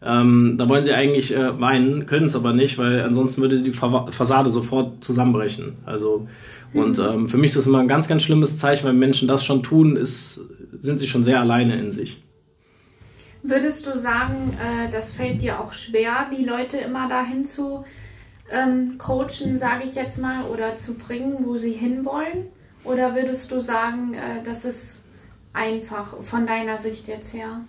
Ähm, 0.03 0.57
da 0.57 0.69
wollen 0.71 0.83
sie 0.83 0.95
eigentlich 0.95 1.37
äh, 1.37 1.61
weinen, 1.61 2.07
können 2.07 2.25
es 2.25 2.35
aber 2.35 2.55
nicht, 2.55 2.79
weil 2.79 3.03
ansonsten 3.03 3.43
würde 3.43 3.63
die 3.63 3.73
Fassade 3.73 4.49
sofort 4.49 5.05
zusammenbrechen. 5.05 5.75
Also 5.85 6.27
und 6.75 6.99
ähm, 6.99 7.29
für 7.29 7.37
mich 7.37 7.51
ist 7.51 7.59
das 7.59 7.67
immer 7.67 7.81
ein 7.81 7.89
ganz, 7.89 8.09
ganz 8.09 8.23
schlimmes 8.23 8.59
Zeichen, 8.59 8.87
wenn 8.87 8.99
Menschen 8.99 9.29
das 9.29 9.45
schon 9.45 9.63
tun, 9.63 9.97
ist, 9.97 10.41
sind 10.83 10.99
sie 10.99 11.07
schon 11.07 11.25
sehr 11.25 11.41
alleine 11.41 11.79
in 11.79 11.91
sich. 11.91 12.23
Würdest 13.43 13.87
du 13.87 13.97
sagen, 13.97 14.57
äh, 14.61 14.91
das 14.91 15.15
fällt 15.15 15.41
dir 15.41 15.61
auch 15.61 15.73
schwer, 15.73 16.29
die 16.37 16.45
Leute 16.45 16.77
immer 16.77 17.09
dahin 17.09 17.45
zu 17.45 17.85
ähm, 18.51 18.99
coachen, 18.99 19.59
sage 19.59 19.85
ich 19.85 19.95
jetzt 19.95 20.19
mal, 20.19 20.45
oder 20.53 20.77
zu 20.77 20.95
bringen, 20.95 21.39
wo 21.45 21.57
sie 21.57 21.73
hinwollen? 21.73 22.49
Oder 22.85 23.15
würdest 23.15 23.51
du 23.51 23.61
sagen, 23.61 24.15
äh, 24.15 24.43
das 24.45 24.65
ist 24.65 25.05
einfach 25.53 26.21
von 26.23 26.47
deiner 26.47 26.79
Sicht 26.79 27.09
jetzt 27.09 27.33
her? 27.33 27.63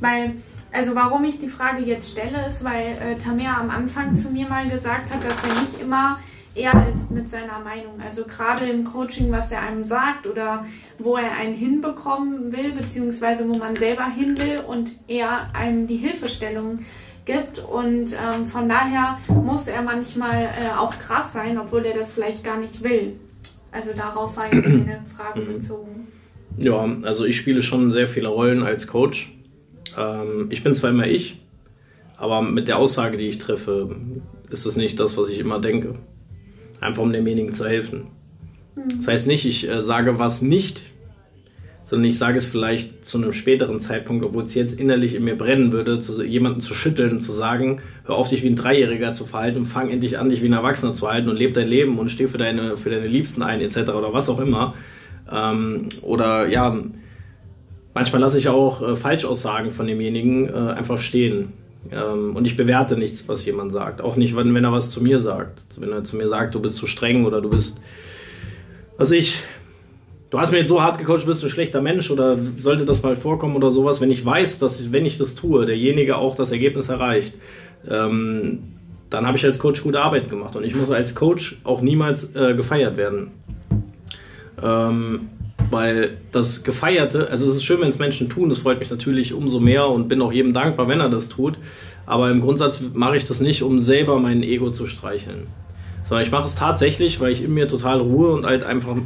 Weil, 0.00 0.36
also 0.70 0.94
warum 0.94 1.24
ich 1.24 1.40
die 1.40 1.48
Frage 1.48 1.82
jetzt 1.82 2.12
stelle, 2.12 2.46
ist, 2.46 2.62
weil 2.62 2.98
äh, 2.98 3.16
Tamir 3.16 3.56
am 3.56 3.70
Anfang 3.70 4.14
zu 4.14 4.30
mir 4.30 4.48
mal 4.48 4.68
gesagt 4.68 5.12
hat, 5.12 5.24
dass 5.24 5.42
er 5.42 5.60
nicht 5.60 5.80
immer 5.80 6.18
er 6.58 6.88
ist 6.88 7.10
mit 7.10 7.28
seiner 7.30 7.60
Meinung. 7.60 8.00
Also 8.04 8.24
gerade 8.24 8.66
im 8.66 8.84
Coaching, 8.84 9.30
was 9.30 9.52
er 9.52 9.62
einem 9.62 9.84
sagt 9.84 10.26
oder 10.26 10.66
wo 10.98 11.16
er 11.16 11.32
einen 11.32 11.54
hinbekommen 11.54 12.52
will, 12.52 12.72
beziehungsweise 12.72 13.48
wo 13.48 13.56
man 13.56 13.76
selber 13.76 14.06
hin 14.06 14.36
will 14.38 14.60
und 14.66 14.92
er 15.06 15.54
einem 15.54 15.86
die 15.86 15.96
Hilfestellung 15.96 16.80
gibt. 17.24 17.60
Und 17.60 18.12
ähm, 18.12 18.46
von 18.46 18.68
daher 18.68 19.18
muss 19.28 19.68
er 19.68 19.82
manchmal 19.82 20.44
äh, 20.44 20.78
auch 20.78 20.98
krass 20.98 21.32
sein, 21.32 21.58
obwohl 21.58 21.84
er 21.84 21.94
das 21.94 22.12
vielleicht 22.12 22.42
gar 22.42 22.58
nicht 22.58 22.82
will. 22.82 23.14
Also 23.70 23.92
darauf 23.94 24.36
war 24.36 24.52
jetzt 24.52 24.66
eine 24.66 25.02
Frage 25.14 25.40
mhm. 25.40 25.54
bezogen. 25.54 26.08
Ja, 26.56 26.88
also 27.02 27.24
ich 27.24 27.36
spiele 27.36 27.62
schon 27.62 27.92
sehr 27.92 28.08
viele 28.08 28.28
Rollen 28.28 28.64
als 28.64 28.88
Coach. 28.88 29.32
Ähm, 29.96 30.48
ich 30.50 30.64
bin 30.64 30.74
zwar 30.74 30.90
immer 30.90 31.06
ich, 31.06 31.40
aber 32.16 32.42
mit 32.42 32.66
der 32.66 32.78
Aussage, 32.78 33.16
die 33.16 33.28
ich 33.28 33.38
treffe, 33.38 33.94
ist 34.50 34.66
das 34.66 34.76
nicht 34.76 34.98
das, 34.98 35.16
was 35.16 35.28
ich 35.28 35.38
immer 35.38 35.60
denke. 35.60 35.94
Einfach 36.80 37.02
um 37.02 37.12
demjenigen 37.12 37.52
zu 37.52 37.66
helfen. 37.66 38.08
Mhm. 38.76 38.96
Das 38.96 39.08
heißt 39.08 39.26
nicht, 39.26 39.44
ich 39.44 39.68
äh, 39.68 39.82
sage 39.82 40.18
was 40.18 40.42
nicht, 40.42 40.82
sondern 41.88 42.10
ich 42.10 42.18
sage 42.18 42.36
es 42.36 42.46
vielleicht 42.46 43.06
zu 43.06 43.16
einem 43.16 43.32
späteren 43.32 43.80
Zeitpunkt, 43.80 44.22
obwohl 44.22 44.44
es 44.44 44.54
jetzt 44.54 44.78
innerlich 44.78 45.14
in 45.14 45.24
mir 45.24 45.38
brennen 45.38 45.72
würde, 45.72 46.00
zu 46.00 46.22
jemanden 46.22 46.60
zu 46.60 46.74
schütteln 46.74 47.12
und 47.12 47.22
zu 47.22 47.32
sagen, 47.32 47.80
hör 48.04 48.16
auf 48.16 48.28
dich 48.28 48.42
wie 48.42 48.48
ein 48.48 48.56
Dreijähriger 48.56 49.14
zu 49.14 49.24
verhalten 49.24 49.60
und 49.60 49.64
fang 49.64 49.88
endlich 49.88 50.18
an, 50.18 50.28
dich 50.28 50.42
wie 50.42 50.48
ein 50.48 50.52
Erwachsener 50.52 50.92
zu 50.92 51.10
halten 51.10 51.30
und 51.30 51.36
lebe 51.36 51.54
dein 51.54 51.66
Leben 51.66 51.98
und 51.98 52.10
steh 52.10 52.26
für 52.26 52.36
deine, 52.36 52.76
für 52.76 52.90
deine 52.90 53.06
Liebsten 53.06 53.42
ein, 53.42 53.62
etc. 53.62 53.78
oder 53.90 54.12
was 54.12 54.28
auch 54.28 54.38
immer. 54.38 54.74
Ähm, 55.32 55.88
oder 56.02 56.46
ja, 56.48 56.78
manchmal 57.94 58.20
lasse 58.20 58.38
ich 58.38 58.50
auch 58.50 58.82
äh, 58.82 58.94
Falschaussagen 58.94 59.70
von 59.70 59.86
demjenigen 59.86 60.48
äh, 60.48 60.52
einfach 60.52 61.00
stehen. 61.00 61.54
Ähm, 61.90 62.36
und 62.36 62.44
ich 62.44 62.56
bewerte 62.56 62.96
nichts, 62.96 63.28
was 63.28 63.44
jemand 63.44 63.72
sagt. 63.72 64.00
Auch 64.00 64.16
nicht, 64.16 64.36
wenn, 64.36 64.54
wenn 64.54 64.64
er 64.64 64.72
was 64.72 64.90
zu 64.90 65.02
mir 65.02 65.20
sagt. 65.20 65.62
Wenn 65.80 65.90
er 65.90 66.04
zu 66.04 66.16
mir 66.16 66.28
sagt, 66.28 66.54
du 66.54 66.60
bist 66.60 66.76
zu 66.76 66.86
streng 66.86 67.24
oder 67.24 67.40
du 67.40 67.50
bist, 67.50 67.80
was 68.96 69.10
ich, 69.10 69.42
du 70.30 70.38
hast 70.38 70.52
mir 70.52 70.58
jetzt 70.58 70.68
so 70.68 70.82
hart 70.82 70.98
gecoacht, 70.98 71.26
bist 71.26 71.44
ein 71.44 71.50
schlechter 71.50 71.80
Mensch 71.80 72.10
oder 72.10 72.36
sollte 72.56 72.84
das 72.84 73.02
mal 73.02 73.16
vorkommen 73.16 73.56
oder 73.56 73.70
sowas. 73.70 74.00
Wenn 74.00 74.10
ich 74.10 74.24
weiß, 74.24 74.58
dass 74.58 74.92
wenn 74.92 75.06
ich 75.06 75.18
das 75.18 75.34
tue, 75.34 75.66
derjenige 75.66 76.16
auch 76.16 76.34
das 76.34 76.52
Ergebnis 76.52 76.88
erreicht, 76.88 77.34
ähm, 77.88 78.74
dann 79.10 79.26
habe 79.26 79.38
ich 79.38 79.44
als 79.44 79.58
Coach 79.58 79.82
gute 79.82 80.00
Arbeit 80.00 80.28
gemacht. 80.28 80.56
Und 80.56 80.64
ich 80.64 80.74
muss 80.74 80.90
als 80.90 81.14
Coach 81.14 81.60
auch 81.64 81.80
niemals 81.80 82.34
äh, 82.34 82.54
gefeiert 82.54 82.96
werden. 82.96 83.30
Ähm, 84.62 85.30
weil 85.70 86.18
das 86.32 86.64
Gefeierte, 86.64 87.30
also 87.30 87.48
es 87.48 87.56
ist 87.56 87.64
schön, 87.64 87.80
wenn 87.80 87.88
es 87.88 87.98
Menschen 87.98 88.28
tun, 88.28 88.48
das 88.48 88.58
freut 88.58 88.78
mich 88.78 88.90
natürlich 88.90 89.34
umso 89.34 89.60
mehr 89.60 89.88
und 89.88 90.08
bin 90.08 90.22
auch 90.22 90.32
jedem 90.32 90.52
dankbar, 90.52 90.88
wenn 90.88 91.00
er 91.00 91.08
das 91.08 91.28
tut. 91.28 91.58
Aber 92.06 92.30
im 92.30 92.40
Grundsatz 92.40 92.82
mache 92.94 93.16
ich 93.16 93.24
das 93.24 93.40
nicht, 93.40 93.62
um 93.62 93.78
selber 93.78 94.18
mein 94.18 94.42
Ego 94.42 94.70
zu 94.70 94.86
streicheln. 94.86 95.46
Sondern 96.04 96.24
ich 96.24 96.32
mache 96.32 96.46
es 96.46 96.54
tatsächlich, 96.54 97.20
weil 97.20 97.32
ich 97.32 97.44
in 97.44 97.52
mir 97.52 97.68
total 97.68 98.00
Ruhe 98.00 98.32
und 98.32 98.46
halt 98.46 98.64
einfach 98.64 98.96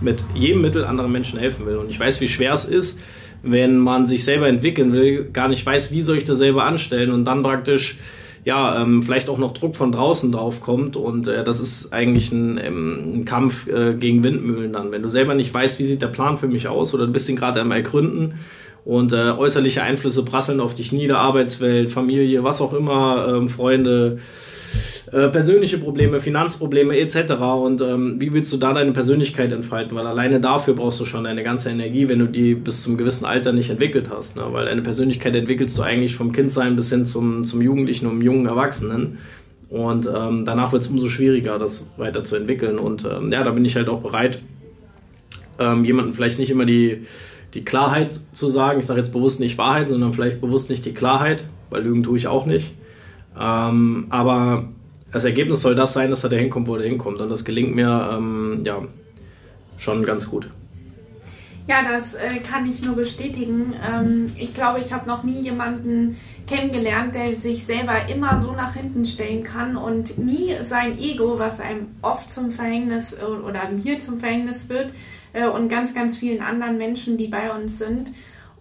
mit 0.00 0.24
jedem 0.34 0.60
Mittel 0.60 0.84
anderen 0.84 1.10
Menschen 1.10 1.38
helfen 1.38 1.66
will. 1.66 1.76
Und 1.76 1.90
ich 1.90 1.98
weiß, 1.98 2.20
wie 2.20 2.28
schwer 2.28 2.52
es 2.52 2.64
ist, 2.64 3.00
wenn 3.42 3.78
man 3.78 4.06
sich 4.06 4.24
selber 4.24 4.48
entwickeln 4.48 4.92
will, 4.92 5.24
gar 5.32 5.48
nicht 5.48 5.66
weiß, 5.66 5.90
wie 5.90 6.00
soll 6.00 6.16
ich 6.16 6.24
das 6.24 6.38
selber 6.38 6.64
anstellen 6.64 7.10
und 7.10 7.24
dann 7.24 7.42
praktisch 7.42 7.98
ja, 8.44 8.80
ähm, 8.80 9.02
vielleicht 9.02 9.28
auch 9.28 9.38
noch 9.38 9.54
Druck 9.54 9.76
von 9.76 9.92
draußen 9.92 10.32
drauf 10.32 10.60
kommt 10.60 10.96
und 10.96 11.28
äh, 11.28 11.44
das 11.44 11.60
ist 11.60 11.92
eigentlich 11.92 12.32
ein, 12.32 12.58
ähm, 12.58 13.12
ein 13.14 13.24
Kampf 13.24 13.68
äh, 13.68 13.94
gegen 13.94 14.24
Windmühlen 14.24 14.72
dann. 14.72 14.92
Wenn 14.92 15.02
du 15.02 15.08
selber 15.08 15.34
nicht 15.34 15.54
weißt, 15.54 15.78
wie 15.78 15.84
sieht 15.84 16.02
der 16.02 16.08
Plan 16.08 16.38
für 16.38 16.48
mich 16.48 16.66
aus 16.66 16.92
oder 16.94 17.06
du 17.06 17.12
bist 17.12 17.28
ihn 17.28 17.36
gerade 17.36 17.60
am 17.60 17.70
Ergründen 17.70 18.40
und 18.84 19.12
äh, 19.12 19.30
äußerliche 19.30 19.82
Einflüsse 19.82 20.24
prasseln 20.24 20.60
auf 20.60 20.74
dich 20.74 20.90
nieder, 20.90 21.18
Arbeitswelt, 21.18 21.90
Familie, 21.90 22.42
was 22.42 22.60
auch 22.60 22.72
immer, 22.72 23.28
ähm, 23.28 23.48
Freunde, 23.48 24.18
äh, 25.12 25.28
persönliche 25.28 25.76
Probleme, 25.76 26.20
Finanzprobleme 26.20 26.98
etc. 26.98 27.32
Und 27.34 27.82
ähm, 27.82 28.18
wie 28.18 28.32
willst 28.32 28.50
du 28.50 28.56
da 28.56 28.72
deine 28.72 28.92
Persönlichkeit 28.92 29.52
entfalten? 29.52 29.94
Weil 29.94 30.06
alleine 30.06 30.40
dafür 30.40 30.72
brauchst 30.72 31.00
du 31.00 31.04
schon 31.04 31.24
deine 31.24 31.42
ganze 31.42 31.68
Energie, 31.68 32.08
wenn 32.08 32.18
du 32.18 32.26
die 32.26 32.54
bis 32.54 32.82
zum 32.82 32.96
gewissen 32.96 33.26
Alter 33.26 33.52
nicht 33.52 33.68
entwickelt 33.68 34.08
hast. 34.10 34.36
Ne? 34.36 34.44
Weil 34.52 34.64
deine 34.64 34.80
Persönlichkeit 34.80 35.36
entwickelst 35.36 35.76
du 35.76 35.82
eigentlich 35.82 36.16
vom 36.16 36.32
Kindsein 36.32 36.76
bis 36.76 36.88
hin 36.88 37.04
zum, 37.04 37.44
zum 37.44 37.60
Jugendlichen 37.60 38.06
und 38.06 38.22
jungen 38.22 38.46
Erwachsenen. 38.46 39.18
Und 39.68 40.06
ähm, 40.06 40.46
danach 40.46 40.72
wird 40.72 40.82
es 40.82 40.88
umso 40.88 41.10
schwieriger, 41.10 41.58
das 41.58 41.90
weiterzuentwickeln. 41.98 42.78
Und 42.78 43.04
ähm, 43.04 43.30
ja, 43.30 43.44
da 43.44 43.50
bin 43.50 43.66
ich 43.66 43.76
halt 43.76 43.90
auch 43.90 44.00
bereit, 44.00 44.40
ähm, 45.58 45.84
jemanden 45.84 46.14
vielleicht 46.14 46.38
nicht 46.38 46.50
immer 46.50 46.64
die, 46.64 47.02
die 47.52 47.66
Klarheit 47.66 48.14
zu 48.14 48.48
sagen. 48.48 48.80
Ich 48.80 48.86
sage 48.86 49.00
jetzt 49.00 49.12
bewusst 49.12 49.40
nicht 49.40 49.58
Wahrheit, 49.58 49.90
sondern 49.90 50.14
vielleicht 50.14 50.40
bewusst 50.40 50.70
nicht 50.70 50.86
die 50.86 50.94
Klarheit, 50.94 51.44
weil 51.68 51.82
Lügen 51.82 52.02
tue 52.02 52.16
ich 52.16 52.28
auch 52.28 52.46
nicht. 52.46 52.72
Ähm, 53.38 54.06
aber 54.08 54.68
das 55.12 55.24
Ergebnis 55.24 55.60
soll 55.60 55.74
das 55.74 55.92
sein, 55.92 56.10
dass 56.10 56.24
er 56.24 56.30
da 56.30 56.36
hinkommt, 56.36 56.66
wo 56.66 56.76
er 56.76 56.84
hinkommt. 56.84 57.20
Und 57.20 57.28
das 57.28 57.44
gelingt 57.44 57.74
mir 57.74 58.10
ähm, 58.12 58.62
ja 58.64 58.82
schon 59.76 60.04
ganz 60.04 60.28
gut. 60.28 60.48
Ja, 61.68 61.82
das 61.88 62.14
äh, 62.14 62.38
kann 62.38 62.68
ich 62.68 62.82
nur 62.82 62.96
bestätigen. 62.96 63.74
Ähm, 63.88 64.32
ich 64.36 64.54
glaube, 64.54 64.80
ich 64.80 64.92
habe 64.92 65.06
noch 65.06 65.22
nie 65.22 65.40
jemanden 65.40 66.16
kennengelernt, 66.46 67.14
der 67.14 67.34
sich 67.34 67.64
selber 67.64 68.08
immer 68.08 68.40
so 68.40 68.52
nach 68.52 68.74
hinten 68.74 69.04
stellen 69.04 69.44
kann 69.44 69.76
und 69.76 70.18
nie 70.18 70.54
sein 70.62 70.98
Ego, 70.98 71.38
was 71.38 71.60
einem 71.60 71.88
oft 72.02 72.30
zum 72.30 72.50
Verhängnis 72.50 73.16
oder 73.22 73.68
mir 73.70 74.00
zum 74.00 74.18
Verhängnis 74.18 74.68
wird 74.68 74.90
äh, 75.34 75.46
und 75.46 75.68
ganz, 75.68 75.94
ganz 75.94 76.16
vielen 76.16 76.42
anderen 76.42 76.78
Menschen, 76.78 77.16
die 77.16 77.28
bei 77.28 77.52
uns 77.52 77.78
sind, 77.78 78.12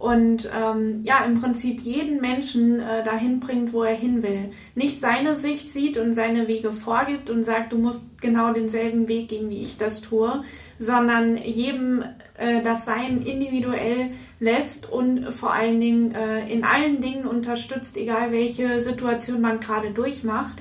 und 0.02 0.50
ähm, 0.52 1.02
ja, 1.04 1.24
im 1.26 1.40
Prinzip 1.40 1.82
jeden 1.82 2.22
Menschen 2.22 2.80
äh, 2.80 3.06
dahin 3.06 3.40
bringt, 3.40 3.72
wo 3.72 3.84
er 3.84 3.94
hin 3.94 4.24
will. 4.24 4.52
Nicht 4.74 5.00
seine 5.00 5.36
Sicht 5.36 5.70
sieht 5.70 6.00
und 6.00 6.16
seine 6.16 6.48
Wege 6.48 6.74
vorgibt 6.74 7.30
und 7.30 7.44
sagt, 7.44 7.72
du 7.72 7.78
musst 7.78 8.20
genau 8.20 8.52
denselben 8.52 9.08
Weg 9.08 9.30
gehen, 9.30 9.52
wie 9.52 9.62
ich 9.62 9.78
das 9.78 10.02
tue, 10.02 10.44
sondern 10.80 11.38
jedem 11.38 12.04
äh, 12.36 12.64
das 12.64 12.84
Sein 12.84 13.22
individuell 13.22 14.10
lässt 14.40 14.92
und 14.92 15.24
vor 15.36 15.54
allen 15.54 15.80
Dingen 15.80 16.16
äh, 16.16 16.52
in 16.52 16.64
allen 16.64 17.00
Dingen 17.02 17.28
unterstützt, 17.28 17.96
egal 17.96 18.32
welche 18.32 18.80
Situation 18.80 19.40
man 19.40 19.60
gerade 19.60 19.92
durchmacht. 19.92 20.54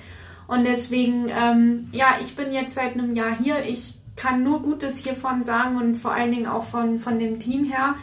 Und 0.48 0.66
deswegen, 0.66 1.30
ähm, 1.30 1.88
ja, 1.92 2.18
ich 2.20 2.36
bin 2.36 2.52
jetzt 2.52 2.74
seit 2.74 2.92
einem 2.92 3.14
Jahr 3.14 3.38
hier. 3.42 3.64
Ich 3.66 3.94
kann 4.16 4.42
nur 4.42 4.60
Gutes 4.60 4.98
hiervon 4.98 5.44
sagen 5.44 5.78
und 5.78 5.94
vor 5.94 6.12
allen 6.12 6.30
Dingen 6.30 6.46
auch 6.46 6.64
von, 6.64 6.98
von 6.98 7.18
dem 7.18 7.40
Team 7.40 7.64
her 7.64 7.94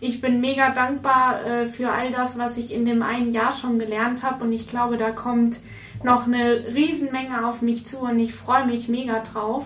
ich 0.00 0.20
bin 0.20 0.40
mega 0.40 0.70
dankbar 0.70 1.44
äh, 1.44 1.66
für 1.66 1.90
all 1.90 2.10
das, 2.12 2.38
was 2.38 2.58
ich 2.58 2.72
in 2.72 2.84
dem 2.84 3.02
einen 3.02 3.32
Jahr 3.32 3.52
schon 3.52 3.78
gelernt 3.78 4.22
habe 4.22 4.44
und 4.44 4.52
ich 4.52 4.68
glaube, 4.68 4.98
da 4.98 5.10
kommt 5.10 5.60
noch 6.02 6.26
eine 6.26 6.66
Riesenmenge 6.74 7.46
auf 7.46 7.62
mich 7.62 7.86
zu 7.86 7.98
und 7.98 8.18
ich 8.18 8.34
freue 8.34 8.66
mich 8.66 8.88
mega 8.88 9.20
drauf. 9.20 9.64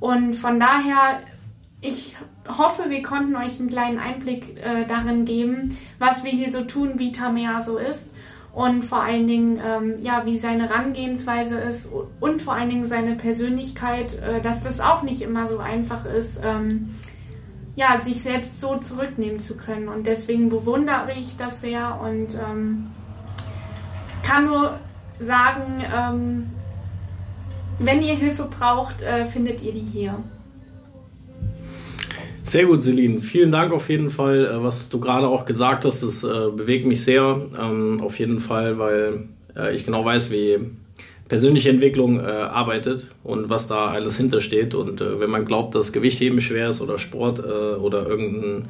Und 0.00 0.34
von 0.34 0.60
daher, 0.60 1.20
ich 1.80 2.16
hoffe, 2.46 2.88
wir 2.88 3.02
konnten 3.02 3.34
euch 3.34 3.58
einen 3.58 3.68
kleinen 3.68 3.98
Einblick 3.98 4.56
äh, 4.58 4.86
darin 4.86 5.24
geben, 5.24 5.76
was 5.98 6.22
wir 6.24 6.30
hier 6.30 6.52
so 6.52 6.62
tun, 6.62 6.92
wie 6.96 7.10
Tamea 7.10 7.60
so 7.60 7.78
ist 7.78 8.12
und 8.54 8.84
vor 8.84 9.02
allen 9.02 9.26
Dingen, 9.26 9.60
ähm, 9.64 9.98
ja, 10.02 10.22
wie 10.24 10.36
seine 10.36 10.68
Herangehensweise 10.68 11.58
ist 11.58 11.90
und 12.20 12.42
vor 12.42 12.54
allen 12.54 12.70
Dingen 12.70 12.86
seine 12.86 13.14
Persönlichkeit, 13.14 14.18
äh, 14.18 14.40
dass 14.40 14.62
das 14.62 14.80
auch 14.80 15.02
nicht 15.02 15.22
immer 15.22 15.46
so 15.46 15.58
einfach 15.58 16.06
ist. 16.06 16.40
Ähm, 16.42 16.94
ja, 17.78 18.00
sich 18.04 18.20
selbst 18.20 18.60
so 18.60 18.76
zurücknehmen 18.78 19.38
zu 19.38 19.56
können. 19.56 19.88
Und 19.88 20.04
deswegen 20.04 20.48
bewundere 20.48 21.12
ich 21.18 21.36
das 21.36 21.60
sehr 21.60 22.00
und 22.02 22.34
ähm, 22.34 22.88
kann 24.24 24.46
nur 24.46 24.80
sagen, 25.20 25.84
ähm, 25.94 26.46
wenn 27.78 28.02
ihr 28.02 28.16
Hilfe 28.16 28.48
braucht, 28.50 29.02
äh, 29.02 29.26
findet 29.26 29.62
ihr 29.62 29.72
die 29.72 29.78
hier. 29.92 30.18
Sehr 32.42 32.66
gut, 32.66 32.82
Celine. 32.82 33.20
Vielen 33.20 33.52
Dank 33.52 33.72
auf 33.72 33.88
jeden 33.88 34.10
Fall, 34.10 34.44
äh, 34.44 34.62
was 34.62 34.88
du 34.88 34.98
gerade 34.98 35.28
auch 35.28 35.44
gesagt 35.44 35.84
hast. 35.84 36.02
Das 36.02 36.24
äh, 36.24 36.50
bewegt 36.50 36.84
mich 36.84 37.04
sehr. 37.04 37.42
Ähm, 37.60 38.00
auf 38.00 38.18
jeden 38.18 38.40
Fall, 38.40 38.78
weil 38.80 39.28
äh, 39.54 39.76
ich 39.76 39.84
genau 39.84 40.04
weiß, 40.04 40.32
wie 40.32 40.58
persönliche 41.28 41.70
Entwicklung 41.70 42.20
äh, 42.20 42.22
arbeitet 42.22 43.08
und 43.22 43.50
was 43.50 43.68
da 43.68 43.88
alles 43.88 44.16
hintersteht. 44.16 44.74
Und 44.74 45.00
äh, 45.00 45.20
wenn 45.20 45.30
man 45.30 45.44
glaubt, 45.44 45.74
dass 45.74 45.92
Gewichtheben 45.92 46.40
schwer 46.40 46.70
ist 46.70 46.80
oder 46.80 46.98
Sport 46.98 47.38
äh, 47.40 47.76
oder 47.76 48.06
irgendeinen 48.06 48.68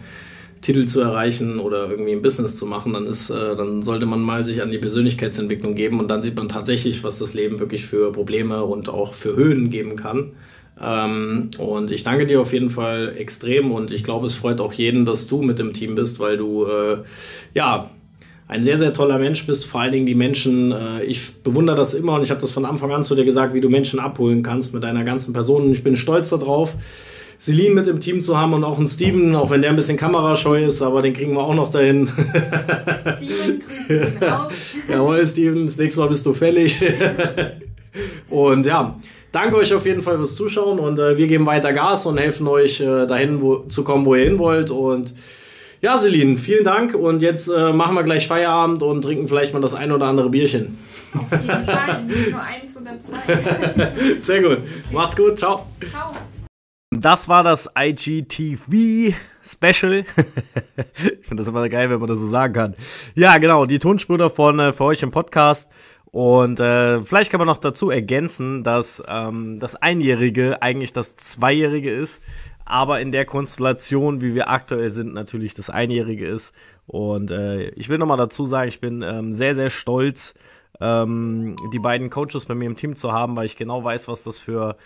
Titel 0.61 0.87
zu 0.87 1.01
erreichen 1.01 1.61
oder 1.61 1.89
irgendwie 1.89 2.13
ein 2.13 2.23
Business 2.23 2.57
zu 2.57 2.67
machen, 2.67 2.93
dann 2.93 3.07
ist, 3.07 3.31
äh, 3.31 3.57
dann 3.57 3.83
sollte 3.83 4.07
man 4.07 4.21
mal 4.21 4.45
sich 4.45 4.61
an 4.61 4.71
die 4.71 4.79
Persönlichkeitsentwicklung 4.79 5.75
geben 5.75 6.01
und 6.01 6.09
dann 6.09 6.21
sieht 6.21 6.37
man 6.37 6.49
tatsächlich, 6.49 7.05
was 7.05 7.19
das 7.19 7.35
Leben 7.35 7.61
wirklich 7.61 7.87
für 7.87 8.13
Probleme 8.13 8.65
und 8.65 8.89
auch 8.89 9.15
für 9.15 9.37
Höhen 9.37 9.71
geben 9.71 9.95
kann. 9.97 10.33
Ähm, 10.81 11.51
und 11.59 11.91
ich 11.91 12.03
danke 12.03 12.27
dir 12.27 12.41
auf 12.41 12.53
jeden 12.53 12.71
Fall 12.71 13.15
extrem 13.17 13.71
und 13.71 13.93
ich 13.93 14.05
glaube, 14.05 14.27
es 14.27 14.35
freut 14.35 14.61
auch 14.61 14.73
jeden, 14.73 15.05
dass 15.05 15.29
du 15.29 15.43
mit 15.43 15.59
dem 15.59 15.73
Team 15.73 15.95
bist, 15.95 16.19
weil 16.21 16.37
du 16.37 16.67
äh, 16.67 16.99
ja 17.55 17.91
ein 18.49 18.65
sehr, 18.65 18.79
sehr 18.79 18.95
toller 18.95 19.19
Mensch 19.19 19.47
bist. 19.47 19.67
Vor 19.67 19.83
allen 19.83 19.93
Dingen 19.93 20.07
die 20.07 20.15
Menschen, 20.15 20.73
äh, 20.73 21.05
ich 21.05 21.35
bewundere 21.43 21.77
das 21.77 21.93
immer 21.93 22.15
und 22.15 22.23
ich 22.23 22.31
habe 22.31 22.41
das 22.41 22.53
von 22.53 22.65
Anfang 22.65 22.91
an 22.91 23.05
zu 23.05 23.15
dir 23.15 23.27
gesagt, 23.27 23.53
wie 23.53 23.61
du 23.61 23.69
Menschen 23.69 24.01
abholen 24.01 24.43
kannst 24.43 24.73
mit 24.73 24.83
deiner 24.83 25.05
ganzen 25.05 25.35
Person. 25.35 25.65
Und 25.65 25.73
ich 25.73 25.85
bin 25.85 25.97
stolz 25.99 26.31
darauf, 26.31 26.75
Celine 27.39 27.75
mit 27.75 27.87
im 27.87 28.01
Team 28.01 28.23
zu 28.23 28.37
haben 28.39 28.55
und 28.55 28.65
auch 28.65 28.79
einen 28.79 28.89
Steven, 28.89 29.37
auch 29.37 29.51
wenn 29.51 29.61
der 29.61 29.71
ein 29.71 29.77
bisschen 29.77 29.99
kamerascheu 29.99 30.65
ist, 30.65 30.83
aber 30.83 31.03
den 31.03 31.13
kriegen 31.13 31.35
wir 31.35 31.43
auch 31.43 31.55
noch 31.55 31.71
dahin. 31.71 32.09
Steven, 32.09 33.61
grüß 33.61 33.87
dich 33.87 34.29
auch. 34.29 34.51
Jawohl, 34.91 35.27
Steven, 35.27 35.67
das 35.67 35.77
nächste 35.77 36.01
Mal 36.01 36.09
bist 36.09 36.27
du 36.27 36.33
fällig. 36.33 36.83
und 38.31 38.67
ja, 38.67 38.99
danke 39.31 39.57
euch 39.57 39.73
auf 39.75 39.85
jeden 39.85 40.03
Fall 40.03 40.17
fürs 40.17 40.35
Zuschauen 40.35 40.79
und 40.81 40.99
äh, 40.99 41.19
wir 41.19 41.29
geben 41.29 41.47
weiter 41.47 41.73
Gas 41.75 42.07
und 42.07 42.17
helfen 42.17 42.49
euch 42.49 42.81
äh, 42.81 43.07
dahin 43.07 43.41
wo, 43.43 43.59
zu 43.69 43.85
kommen, 43.85 44.07
wo 44.07 44.15
ihr 44.17 44.25
hin 44.25 44.39
wollt 44.39 44.71
und 44.71 45.13
Ja, 45.81 45.97
Celine, 45.97 46.37
vielen 46.37 46.65
Dank 46.65 46.95
und 46.95 47.23
jetzt 47.23 47.49
äh, 47.49 47.73
machen 47.73 47.95
wir 47.95 48.03
gleich 48.03 48.27
Feierabend 48.27 48.83
und 48.83 49.03
trinken 49.03 49.29
vielleicht 49.29 49.55
mal 49.55 49.61
das 49.61 49.75
ein 49.75 49.93
oder 49.93 50.07
andere 50.07 50.29
Bierchen. 50.29 50.77
Auf 51.15 51.31
jeden 51.31 51.45
Fall, 51.65 52.03
nicht 52.05 52.31
nur 52.31 52.41
eins 52.41 52.77
oder 52.77 52.99
zwei. 53.01 53.93
Sehr 54.21 54.43
gut. 54.43 54.59
Macht's 54.91 55.17
gut. 55.17 55.39
Ciao. 55.39 55.67
Ciao. 55.89 56.13
Das 56.91 57.29
war 57.29 57.45
das 57.45 57.71
IGTV 57.79 59.15
Special. 59.43 60.05
ich 60.95 61.27
finde 61.27 61.37
das 61.37 61.49
immer 61.49 61.69
geil, 61.69 61.91
wenn 61.91 62.01
man 62.01 62.09
das 62.09 62.19
so 62.19 62.29
sagen 62.29 62.55
kann. 62.55 62.75
Ja, 63.15 63.39
genau, 63.39 63.67
die 63.67 63.79
Tonspur 63.79 64.19
davon 64.19 64.59
äh, 64.59 64.73
für 64.73 64.85
euch 64.85 65.03
im 65.03 65.13
Podcast. 65.13 65.71
Und 66.11 66.59
äh, 66.59 67.03
vielleicht 67.03 67.31
kann 67.31 67.39
man 67.39 67.47
noch 67.47 67.59
dazu 67.59 67.91
ergänzen, 67.91 68.63
dass 68.63 69.03
ähm, 69.07 69.59
das 69.59 69.77
Einjährige 69.77 70.63
eigentlich 70.63 70.93
das 70.93 71.17
Zweijährige 71.17 71.91
ist, 71.93 72.23
aber 72.65 73.01
in 73.01 73.13
der 73.13 73.25
Konstellation, 73.25 74.21
wie 74.21 74.35
wir 74.35 74.49
aktuell 74.49 74.91
sind, 74.91 75.13
natürlich 75.13 75.55
das 75.55 75.71
Einjährige 75.71 76.27
ist. 76.27 76.55
Und 76.87 77.31
äh, 77.31 77.69
ich 77.71 77.89
will 77.89 77.99
nochmal 77.99 78.17
dazu 78.17 78.47
sagen, 78.47 78.69
ich 78.69 78.81
bin 78.81 79.03
ähm, 79.03 79.33
sehr, 79.33 79.55
sehr 79.55 79.71
stolz, 79.71 80.35
ähm, 80.81 81.57
die 81.73 81.79
beiden 81.79 82.09
Coaches 82.09 82.47
bei 82.47 82.55
mir 82.55 82.67
im 82.67 82.77
Team 82.77 82.95
zu 82.95 83.13
haben, 83.13 83.37
weil 83.37 83.47
ich 83.47 83.57
genau 83.57 83.83
weiß, 83.85 84.09
was 84.09 84.23
das 84.23 84.39
für 84.39 84.77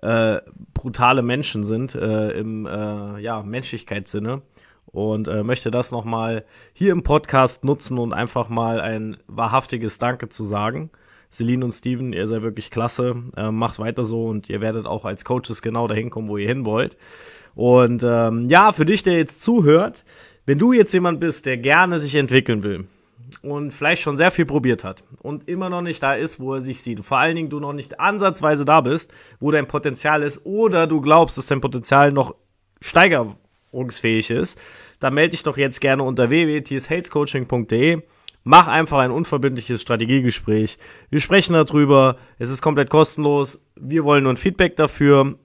äh, 0.00 0.38
brutale 0.74 1.22
Menschen 1.22 1.64
sind 1.64 1.94
äh, 1.94 2.30
im 2.30 2.66
äh, 2.66 3.20
ja, 3.20 3.42
Menschlichkeitssinne. 3.42 4.42
Und 4.86 5.28
äh, 5.28 5.42
möchte 5.42 5.70
das 5.70 5.90
nochmal 5.90 6.44
hier 6.72 6.92
im 6.92 7.02
Podcast 7.02 7.64
nutzen 7.64 7.98
und 7.98 8.12
einfach 8.12 8.48
mal 8.48 8.80
ein 8.80 9.16
wahrhaftiges 9.26 9.98
Danke 9.98 10.28
zu 10.28 10.44
sagen. 10.44 10.90
Celine 11.30 11.64
und 11.64 11.72
Steven, 11.72 12.12
ihr 12.12 12.28
seid 12.28 12.42
wirklich 12.42 12.70
klasse. 12.70 13.14
Äh, 13.36 13.50
macht 13.50 13.78
weiter 13.78 14.04
so 14.04 14.26
und 14.26 14.50
ihr 14.50 14.60
werdet 14.60 14.86
auch 14.86 15.06
als 15.06 15.24
Coaches 15.24 15.62
genau 15.62 15.88
dahin 15.88 16.10
kommen, 16.10 16.28
wo 16.28 16.36
ihr 16.36 16.48
hin 16.48 16.66
wollt. 16.66 16.98
Und 17.54 18.02
ähm, 18.04 18.48
ja, 18.50 18.72
für 18.72 18.84
dich, 18.84 19.02
der 19.02 19.16
jetzt 19.16 19.42
zuhört, 19.42 20.04
wenn 20.44 20.58
du 20.58 20.72
jetzt 20.72 20.92
jemand 20.92 21.20
bist, 21.20 21.46
der 21.46 21.56
gerne 21.56 21.98
sich 21.98 22.14
entwickeln 22.14 22.62
will, 22.62 22.86
und 23.40 23.72
vielleicht 23.72 24.02
schon 24.02 24.16
sehr 24.16 24.30
viel 24.30 24.44
probiert 24.44 24.84
hat 24.84 25.04
und 25.22 25.48
immer 25.48 25.70
noch 25.70 25.82
nicht 25.82 26.02
da 26.02 26.14
ist, 26.14 26.38
wo 26.38 26.54
er 26.54 26.60
sich 26.60 26.82
sieht. 26.82 27.04
Vor 27.04 27.18
allen 27.18 27.34
Dingen 27.34 27.48
du 27.48 27.60
noch 27.60 27.72
nicht 27.72 27.98
ansatzweise 27.98 28.64
da 28.64 28.80
bist, 28.80 29.12
wo 29.40 29.50
dein 29.50 29.66
Potenzial 29.66 30.22
ist 30.22 30.44
oder 30.44 30.86
du 30.86 31.00
glaubst, 31.00 31.38
dass 31.38 31.46
dein 31.46 31.60
Potenzial 31.60 32.12
noch 32.12 32.34
steigerungsfähig 33.72 34.30
ist, 34.30 34.58
dann 35.00 35.14
melde 35.14 35.30
dich 35.30 35.42
doch 35.42 35.56
jetzt 35.56 35.80
gerne 35.80 36.02
unter 36.02 36.30
www.tshalescoaching.de. 36.30 38.02
Mach 38.44 38.66
einfach 38.66 38.98
ein 38.98 39.12
unverbindliches 39.12 39.82
Strategiegespräch. 39.82 40.78
Wir 41.10 41.20
sprechen 41.20 41.54
darüber. 41.54 42.16
Es 42.38 42.50
ist 42.50 42.60
komplett 42.60 42.90
kostenlos. 42.90 43.64
Wir 43.76 44.04
wollen 44.04 44.24
nur 44.24 44.32
ein 44.32 44.36
Feedback 44.36 44.76
dafür. 44.76 45.36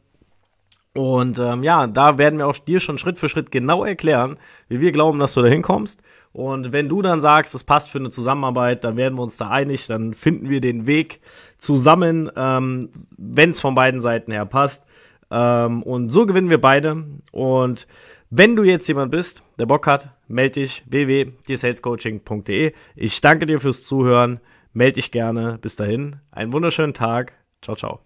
Und 0.95 1.37
ähm, 1.37 1.61
ja, 1.61 1.85
da 1.85 2.17
werden 2.17 2.39
wir 2.39 2.47
auch 2.47 2.57
dir 2.57 2.79
schon 2.79 2.97
Schritt 2.97 3.19
für 3.19 3.29
Schritt 3.29 3.51
genau 3.51 3.85
erklären, 3.85 4.37
wie 4.67 4.81
wir 4.81 4.91
glauben, 4.91 5.19
dass 5.19 5.35
du 5.35 5.43
da 5.43 5.47
hinkommst. 5.47 6.01
Und 6.33 6.73
wenn 6.73 6.89
du 6.89 7.03
dann 7.03 7.21
sagst, 7.21 7.53
das 7.53 7.63
passt 7.63 7.91
für 7.91 7.99
eine 7.99 8.09
Zusammenarbeit, 8.09 8.83
dann 8.83 8.97
werden 8.97 9.15
wir 9.15 9.21
uns 9.21 9.37
da 9.37 9.49
einig, 9.49 9.85
dann 9.85 10.15
finden 10.15 10.49
wir 10.49 10.59
den 10.59 10.87
Weg 10.87 11.21
zusammen, 11.59 12.31
ähm, 12.35 12.89
wenn 13.15 13.51
es 13.51 13.61
von 13.61 13.75
beiden 13.75 14.01
Seiten 14.01 14.31
her 14.31 14.47
passt. 14.47 14.87
Ähm, 15.29 15.83
und 15.83 16.09
so 16.09 16.25
gewinnen 16.25 16.49
wir 16.49 16.61
beide. 16.61 17.03
Und 17.31 17.87
wenn 18.29 18.55
du 18.55 18.63
jetzt 18.63 18.87
jemand 18.87 19.11
bist, 19.11 19.41
der 19.57 19.65
Bock 19.65 19.87
hat, 19.87 20.09
melde 20.27 20.61
dich 20.61 20.83
www.salescoaching.de. 20.87 22.73
Ich 22.95 23.21
danke 23.21 23.45
dir 23.45 23.59
fürs 23.59 23.83
Zuhören. 23.83 24.39
Melde 24.73 24.95
dich 24.95 25.11
gerne. 25.11 25.57
Bis 25.61 25.75
dahin, 25.75 26.17
einen 26.31 26.51
wunderschönen 26.51 26.93
Tag. 26.93 27.33
Ciao, 27.61 27.75
ciao. 27.75 28.01